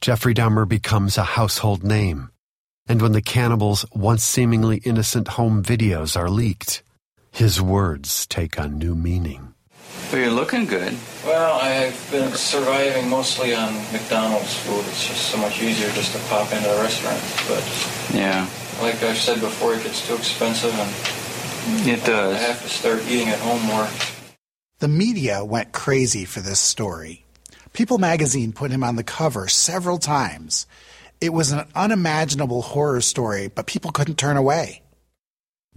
Jeffrey 0.00 0.34
Dahmer 0.34 0.68
becomes 0.68 1.18
a 1.18 1.24
household 1.24 1.82
name, 1.82 2.30
and 2.86 3.02
when 3.02 3.12
the 3.12 3.22
cannibal's 3.22 3.84
once 3.92 4.22
seemingly 4.22 4.78
innocent 4.84 5.28
home 5.28 5.62
videos 5.62 6.16
are 6.16 6.30
leaked, 6.30 6.82
his 7.32 7.60
words 7.60 8.26
take 8.26 8.58
on 8.60 8.78
new 8.78 8.94
meaning. 8.94 9.54
Well, 10.12 10.20
you're 10.20 10.30
looking 10.30 10.66
good. 10.66 10.96
Well, 11.24 11.58
I've 11.60 12.08
been 12.12 12.32
surviving 12.32 13.08
mostly 13.08 13.54
on 13.54 13.74
McDonald's 13.92 14.54
food. 14.58 14.84
It's 14.86 15.08
just 15.08 15.30
so 15.30 15.38
much 15.38 15.60
easier 15.60 15.90
just 15.90 16.12
to 16.12 16.18
pop 16.28 16.52
into 16.52 16.68
the 16.68 16.76
restaurant. 16.76 17.20
But 17.48 18.14
Yeah. 18.14 18.46
like 18.80 19.02
I've 19.02 19.18
said 19.18 19.40
before, 19.40 19.74
it 19.74 19.82
gets 19.82 20.06
too 20.06 20.14
expensive, 20.14 20.72
and 20.78 21.25
It 21.68 22.04
does. 22.04 22.34
I 22.34 22.38
have 22.38 22.62
to 22.62 22.68
start 22.68 23.02
eating 23.08 23.28
at 23.28 23.38
home 23.38 23.62
more. 23.62 23.88
The 24.78 24.88
media 24.88 25.44
went 25.44 25.72
crazy 25.72 26.24
for 26.24 26.40
this 26.40 26.60
story. 26.60 27.24
People 27.72 27.98
magazine 27.98 28.52
put 28.52 28.70
him 28.70 28.84
on 28.84 28.96
the 28.96 29.04
cover 29.04 29.48
several 29.48 29.98
times. 29.98 30.66
It 31.20 31.32
was 31.32 31.52
an 31.52 31.66
unimaginable 31.74 32.62
horror 32.62 33.00
story, 33.00 33.48
but 33.48 33.66
people 33.66 33.90
couldn't 33.90 34.18
turn 34.18 34.36
away. 34.36 34.82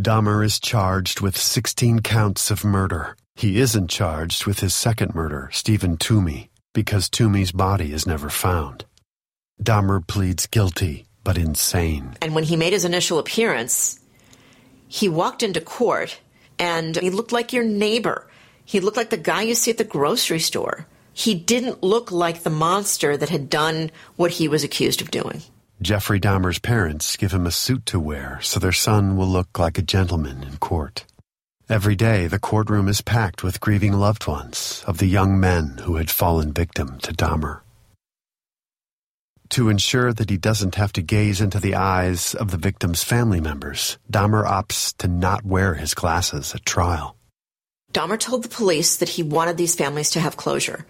Dahmer 0.02 0.46
is 0.46 0.60
charged 0.60 1.22
with 1.22 1.38
16 1.38 2.00
counts 2.02 2.52
of 2.52 2.64
murder. 2.64 3.18
He 3.36 3.60
isn't 3.60 3.90
charged 3.90 4.46
with 4.46 4.60
his 4.60 4.74
second 4.74 5.16
murder, 5.16 5.50
Steven 5.52 5.98
Tuomi, 5.98 6.50
because 6.74 7.10
Tuomi's 7.10 7.52
body 7.52 7.92
is 7.94 8.06
never 8.06 8.30
found. 8.30 8.86
Dahmer 9.62 10.06
pleads 10.06 10.48
guilty, 10.48 11.06
but 11.24 11.38
insane. 11.38 12.16
And 12.22 12.34
when 12.34 12.46
he 12.46 12.56
made 12.56 12.74
his 12.74 12.86
initial 12.86 13.20
appearance, 13.20 13.99
he 14.90 15.08
walked 15.08 15.44
into 15.44 15.62
court 15.62 16.20
and 16.58 16.98
he 16.98 17.12
looked 17.12 17.32
like 17.32 17.54
your 17.54 17.64
neighbor. 17.64 18.28
He 18.66 18.80
looked 18.80 18.98
like 18.98 19.12
the 19.12 19.18
guy 19.18 19.44
you 19.44 19.54
see 19.54 19.72
at 19.72 19.78
the 19.78 19.84
grocery 19.84 20.40
store. 20.40 20.88
He 21.14 21.36
didn't 21.36 21.84
look 21.84 22.12
like 22.12 22.42
the 22.42 22.50
monster 22.50 23.16
that 23.16 23.30
had 23.30 23.50
done 23.50 23.92
what 24.16 24.32
he 24.32 24.48
was 24.48 24.64
accused 24.64 25.02
of 25.02 25.12
doing. 25.12 25.44
Jeffrey 25.82 26.20
Dahmer's 26.20 26.60
parents 26.60 27.16
give 27.18 27.32
him 27.32 27.46
a 27.46 27.52
suit 27.52 27.86
to 27.86 28.00
wear 28.00 28.40
so 28.42 28.60
their 28.60 28.74
son 28.74 29.16
will 29.16 29.28
look 29.28 29.60
like 29.60 29.78
a 29.78 29.84
gentleman 29.84 30.44
in 30.44 30.58
court. 30.58 31.06
Every 31.70 31.96
day, 31.96 32.26
the 32.26 32.40
courtroom 32.40 32.88
is 32.88 33.02
packed 33.02 33.44
with 33.44 33.62
grieving 33.62 33.94
loved 33.94 34.26
ones 34.28 34.84
of 34.88 34.98
the 34.98 35.06
young 35.06 35.40
men 35.40 35.78
who 35.86 35.98
had 35.98 36.10
fallen 36.10 36.52
victim 36.52 36.98
to 37.04 37.14
Dahmer. 37.14 37.62
To 39.52 39.70
ensure 39.70 40.14
that 40.14 40.30
he 40.30 40.38
doesn't 40.38 40.76
have 40.76 40.94
to 40.94 41.02
gaze 41.02 41.42
into 41.42 41.60
the 41.60 41.76
eyes 41.76 42.36
of 42.36 42.52
the 42.52 42.58
victim's 42.58 43.04
family 43.04 43.42
members, 43.42 43.98
Dahmer 44.12 44.46
opts 44.46 44.96
to 44.98 45.08
not 45.08 45.44
wear 45.44 45.74
his 45.74 45.96
glasses 45.96 46.54
at 46.54 46.66
trial. 46.66 47.16
Dahmer 47.92 48.20
told 48.20 48.44
the 48.44 48.50
police 48.50 48.98
that 48.98 49.10
he 49.10 49.24
wanted 49.24 49.58
these 49.58 49.76
families 49.76 50.12
to 50.12 50.20
have 50.20 50.38
closure. 50.38 50.86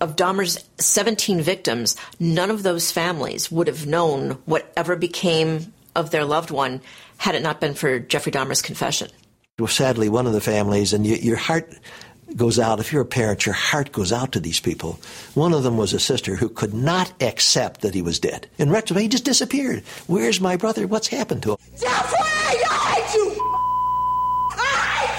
Of 0.00 0.16
Dahmer's 0.16 0.58
17 0.78 1.40
victims, 1.40 1.96
none 2.20 2.50
of 2.50 2.62
those 2.62 2.92
families 2.92 3.50
would 3.50 3.68
have 3.68 3.86
known 3.86 4.32
whatever 4.44 4.94
became 4.96 5.72
of 5.94 6.10
their 6.10 6.24
loved 6.24 6.50
one 6.50 6.82
had 7.16 7.34
it 7.34 7.42
not 7.42 7.60
been 7.60 7.74
for 7.74 7.98
Jeffrey 7.98 8.32
Dahmer's 8.32 8.62
confession. 8.62 9.08
Well, 9.58 9.68
sadly, 9.68 10.08
one 10.08 10.26
of 10.26 10.32
the 10.32 10.40
families, 10.40 10.92
and 10.92 11.06
you, 11.06 11.16
your 11.16 11.36
heart 11.36 11.72
goes 12.36 12.58
out, 12.58 12.80
if 12.80 12.92
you're 12.92 13.02
a 13.02 13.06
parent, 13.06 13.46
your 13.46 13.54
heart 13.54 13.92
goes 13.92 14.12
out 14.12 14.32
to 14.32 14.40
these 14.40 14.60
people. 14.60 14.98
One 15.34 15.52
of 15.52 15.62
them 15.62 15.76
was 15.76 15.92
a 15.92 16.00
sister 16.00 16.36
who 16.36 16.48
could 16.48 16.74
not 16.74 17.12
accept 17.22 17.80
that 17.82 17.94
he 17.94 18.02
was 18.02 18.18
dead. 18.18 18.48
In 18.58 18.70
retrospect, 18.70 19.02
he 19.02 19.08
just 19.08 19.24
disappeared. 19.24 19.82
Where's 20.06 20.40
my 20.40 20.56
brother? 20.56 20.86
What's 20.86 21.08
happened 21.08 21.42
to 21.44 21.52
him? 21.52 21.56
Jeffrey, 21.78 22.18
I 22.18 22.94
hate 22.94 23.14
you! 23.14 23.30
I 24.58 24.76
hate 24.98 25.18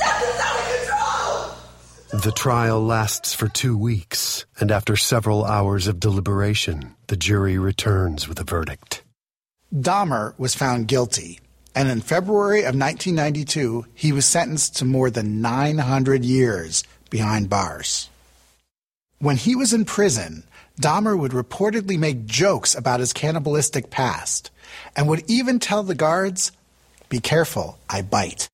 you! 0.00 0.04
Out 0.42 0.56
of 0.58 2.10
control! 2.10 2.20
The 2.20 2.32
trial 2.32 2.82
lasts 2.84 3.34
for 3.34 3.48
two 3.48 3.76
weeks, 3.76 4.46
and 4.60 4.70
after 4.70 4.96
several 4.96 5.44
hours 5.44 5.86
of 5.86 6.00
deliberation, 6.00 6.94
the 7.08 7.16
jury 7.16 7.58
returns 7.58 8.28
with 8.28 8.40
a 8.40 8.44
verdict. 8.44 9.02
Dahmer 9.74 10.38
was 10.38 10.54
found 10.54 10.86
guilty, 10.86 11.40
and 11.74 11.88
in 11.88 12.00
February 12.00 12.60
of 12.60 12.74
1992, 12.74 13.86
he 13.94 14.12
was 14.12 14.26
sentenced 14.26 14.76
to 14.76 14.84
more 14.84 15.10
than 15.10 15.40
900 15.40 16.24
years 16.24 16.84
behind 17.10 17.48
bars. 17.48 18.10
When 19.18 19.36
he 19.36 19.56
was 19.56 19.72
in 19.72 19.84
prison, 19.84 20.44
Dahmer 20.80 21.18
would 21.18 21.32
reportedly 21.32 21.98
make 21.98 22.26
jokes 22.26 22.74
about 22.74 23.00
his 23.00 23.12
cannibalistic 23.12 23.90
past 23.90 24.50
and 24.96 25.08
would 25.08 25.22
even 25.28 25.58
tell 25.58 25.82
the 25.82 25.94
guards, 25.94 26.52
Be 27.08 27.20
careful, 27.20 27.78
I 27.88 28.02
bite. 28.02 28.48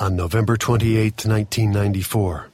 On 0.00 0.16
November 0.16 0.56
28, 0.56 1.24
1994, 1.24 2.48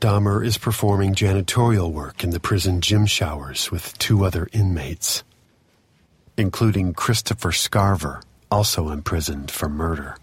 Dahmer 0.00 0.46
is 0.46 0.58
performing 0.58 1.14
janitorial 1.14 1.90
work 1.90 2.22
in 2.22 2.30
the 2.30 2.38
prison 2.38 2.80
gym 2.80 3.06
showers 3.06 3.70
with 3.70 3.98
two 3.98 4.24
other 4.24 4.48
inmates, 4.52 5.24
including 6.36 6.94
Christopher 6.94 7.50
Scarver, 7.50 8.22
also 8.50 8.90
imprisoned 8.90 9.50
for 9.50 9.68
murder. 9.68 10.16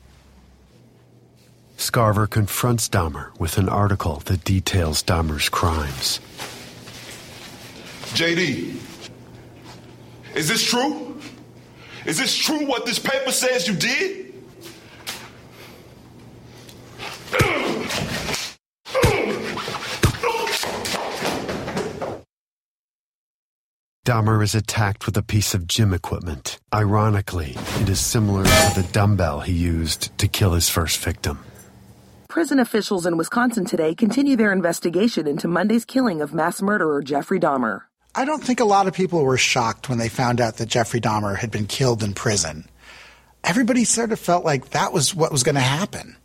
Scarver 1.77 2.29
confronts 2.29 2.87
Dahmer 2.87 3.37
with 3.39 3.57
an 3.57 3.67
article 3.67 4.17
that 4.25 4.43
details 4.43 5.01
Dahmer's 5.01 5.49
crimes. 5.49 6.19
JD, 8.13 8.77
is 10.35 10.47
this 10.47 10.63
true? 10.63 11.17
Is 12.05 12.17
this 12.17 12.35
true 12.35 12.65
what 12.65 12.85
this 12.85 12.99
paper 12.99 13.31
says 13.31 13.67
you 13.67 13.75
did? 13.75 14.33
Dahmer 24.03 24.43
is 24.43 24.55
attacked 24.55 25.05
with 25.05 25.15
a 25.15 25.21
piece 25.21 25.53
of 25.53 25.67
gym 25.67 25.93
equipment. 25.93 26.59
Ironically, 26.73 27.53
it 27.81 27.87
is 27.87 27.99
similar 27.99 28.43
to 28.43 28.81
the 28.81 28.87
dumbbell 28.91 29.41
he 29.41 29.53
used 29.53 30.17
to 30.17 30.27
kill 30.27 30.53
his 30.53 30.69
first 30.69 30.97
victim. 30.97 31.37
Prison 32.27 32.57
officials 32.59 33.05
in 33.05 33.15
Wisconsin 33.15 33.63
today 33.63 33.93
continue 33.93 34.35
their 34.35 34.51
investigation 34.51 35.27
into 35.27 35.47
Monday's 35.47 35.85
killing 35.85 36.19
of 36.19 36.33
mass 36.33 36.63
murderer 36.63 37.03
Jeffrey 37.03 37.39
Dahmer. 37.39 37.81
I 38.15 38.25
don't 38.25 38.43
think 38.43 38.59
a 38.59 38.65
lot 38.65 38.87
of 38.87 38.95
people 38.95 39.23
were 39.23 39.37
shocked 39.37 39.87
when 39.87 39.99
they 39.99 40.09
found 40.09 40.41
out 40.41 40.57
that 40.57 40.69
Jeffrey 40.69 40.99
Dahmer 40.99 41.37
had 41.37 41.51
been 41.51 41.67
killed 41.67 42.01
in 42.01 42.13
prison. 42.13 42.67
Everybody 43.43 43.83
sort 43.85 44.11
of 44.11 44.19
felt 44.19 44.43
like 44.43 44.71
that 44.71 44.93
was 44.93 45.13
what 45.13 45.31
was 45.31 45.43
going 45.43 45.55
to 45.55 45.61
happen. 45.61 46.15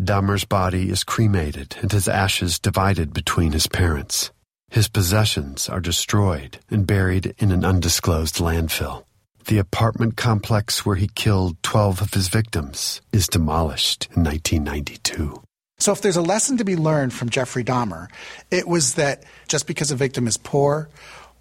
Dahmer's 0.00 0.44
body 0.44 0.90
is 0.90 1.04
cremated 1.04 1.76
and 1.80 1.92
his 1.92 2.08
ashes 2.08 2.58
divided 2.58 3.12
between 3.12 3.52
his 3.52 3.68
parents. 3.68 4.32
His 4.70 4.86
possessions 4.86 5.68
are 5.68 5.80
destroyed 5.80 6.60
and 6.70 6.86
buried 6.86 7.34
in 7.38 7.50
an 7.50 7.64
undisclosed 7.64 8.36
landfill. 8.36 9.02
The 9.46 9.58
apartment 9.58 10.16
complex 10.16 10.86
where 10.86 10.94
he 10.94 11.08
killed 11.08 11.60
12 11.64 12.00
of 12.00 12.14
his 12.14 12.28
victims 12.28 13.00
is 13.12 13.26
demolished 13.26 14.06
in 14.14 14.22
1992. 14.22 15.42
So, 15.80 15.90
if 15.90 16.02
there's 16.02 16.16
a 16.16 16.22
lesson 16.22 16.56
to 16.58 16.64
be 16.64 16.76
learned 16.76 17.12
from 17.12 17.30
Jeffrey 17.30 17.64
Dahmer, 17.64 18.06
it 18.52 18.68
was 18.68 18.94
that 18.94 19.24
just 19.48 19.66
because 19.66 19.90
a 19.90 19.96
victim 19.96 20.28
is 20.28 20.36
poor 20.36 20.88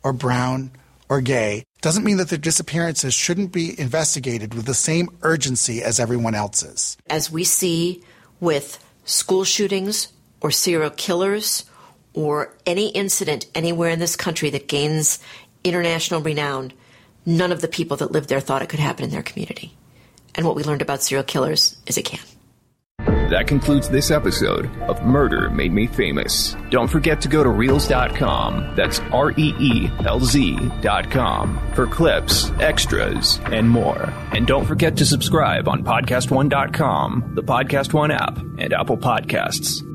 or 0.01 0.11
brown 0.11 0.71
or 1.07 1.21
gay 1.21 1.65
doesn't 1.81 2.03
mean 2.03 2.17
that 2.17 2.29
their 2.29 2.39
disappearances 2.39 3.13
shouldn't 3.13 3.51
be 3.51 3.79
investigated 3.79 4.55
with 4.55 4.65
the 4.65 4.73
same 4.73 5.07
urgency 5.21 5.83
as 5.83 5.99
everyone 5.99 6.33
else's. 6.33 6.97
As 7.11 7.29
we 7.29 7.43
see 7.43 8.01
with 8.39 8.83
school 9.05 9.43
shootings 9.43 10.07
or 10.41 10.49
serial 10.49 10.89
killers 10.89 11.65
or 12.19 12.53
any 12.65 12.89
incident 12.89 13.45
anywhere 13.55 13.91
in 13.91 13.99
this 13.99 14.17
country 14.17 14.49
that 14.49 14.67
gains 14.67 15.19
international 15.63 16.19
renown, 16.19 16.73
none 17.25 17.53
of 17.53 17.61
the 17.61 17.67
people 17.69 17.95
that 17.95 18.11
lived 18.11 18.27
there 18.27 18.41
thought 18.41 18.61
it 18.61 18.67
could 18.67 18.79
happen 18.79 19.05
in 19.05 19.09
their 19.09 19.23
community. 19.23 19.73
And 20.35 20.45
what 20.45 20.57
we 20.57 20.63
learned 20.63 20.81
about 20.81 21.01
serial 21.01 21.23
killers 21.23 21.77
is 21.87 21.97
it 21.97 22.03
can. 22.03 22.19
That 23.29 23.47
concludes 23.47 23.87
this 23.87 24.11
episode 24.11 24.65
of 24.81 25.01
Murder 25.05 25.49
Made 25.49 25.71
Me 25.71 25.87
Famous. 25.87 26.57
Don't 26.69 26.89
forget 26.89 27.21
to 27.21 27.29
go 27.29 27.41
to 27.41 27.49
Reelz.com, 27.49 28.75
that's 28.75 28.99
R 29.13 29.31
E 29.31 29.53
E 29.57 29.89
L 30.03 30.19
Z.com, 30.19 31.59
for 31.73 31.87
clips, 31.87 32.51
extras, 32.59 33.39
and 33.45 33.69
more. 33.69 34.11
And 34.33 34.45
don't 34.45 34.65
forget 34.65 34.97
to 34.97 35.05
subscribe 35.05 35.69
on 35.69 35.85
PodcastOne.com, 35.85 37.31
the 37.35 37.43
Podcast 37.43 37.93
One 37.93 38.11
app, 38.11 38.37
and 38.57 38.73
Apple 38.73 38.97
Podcasts. 38.97 39.88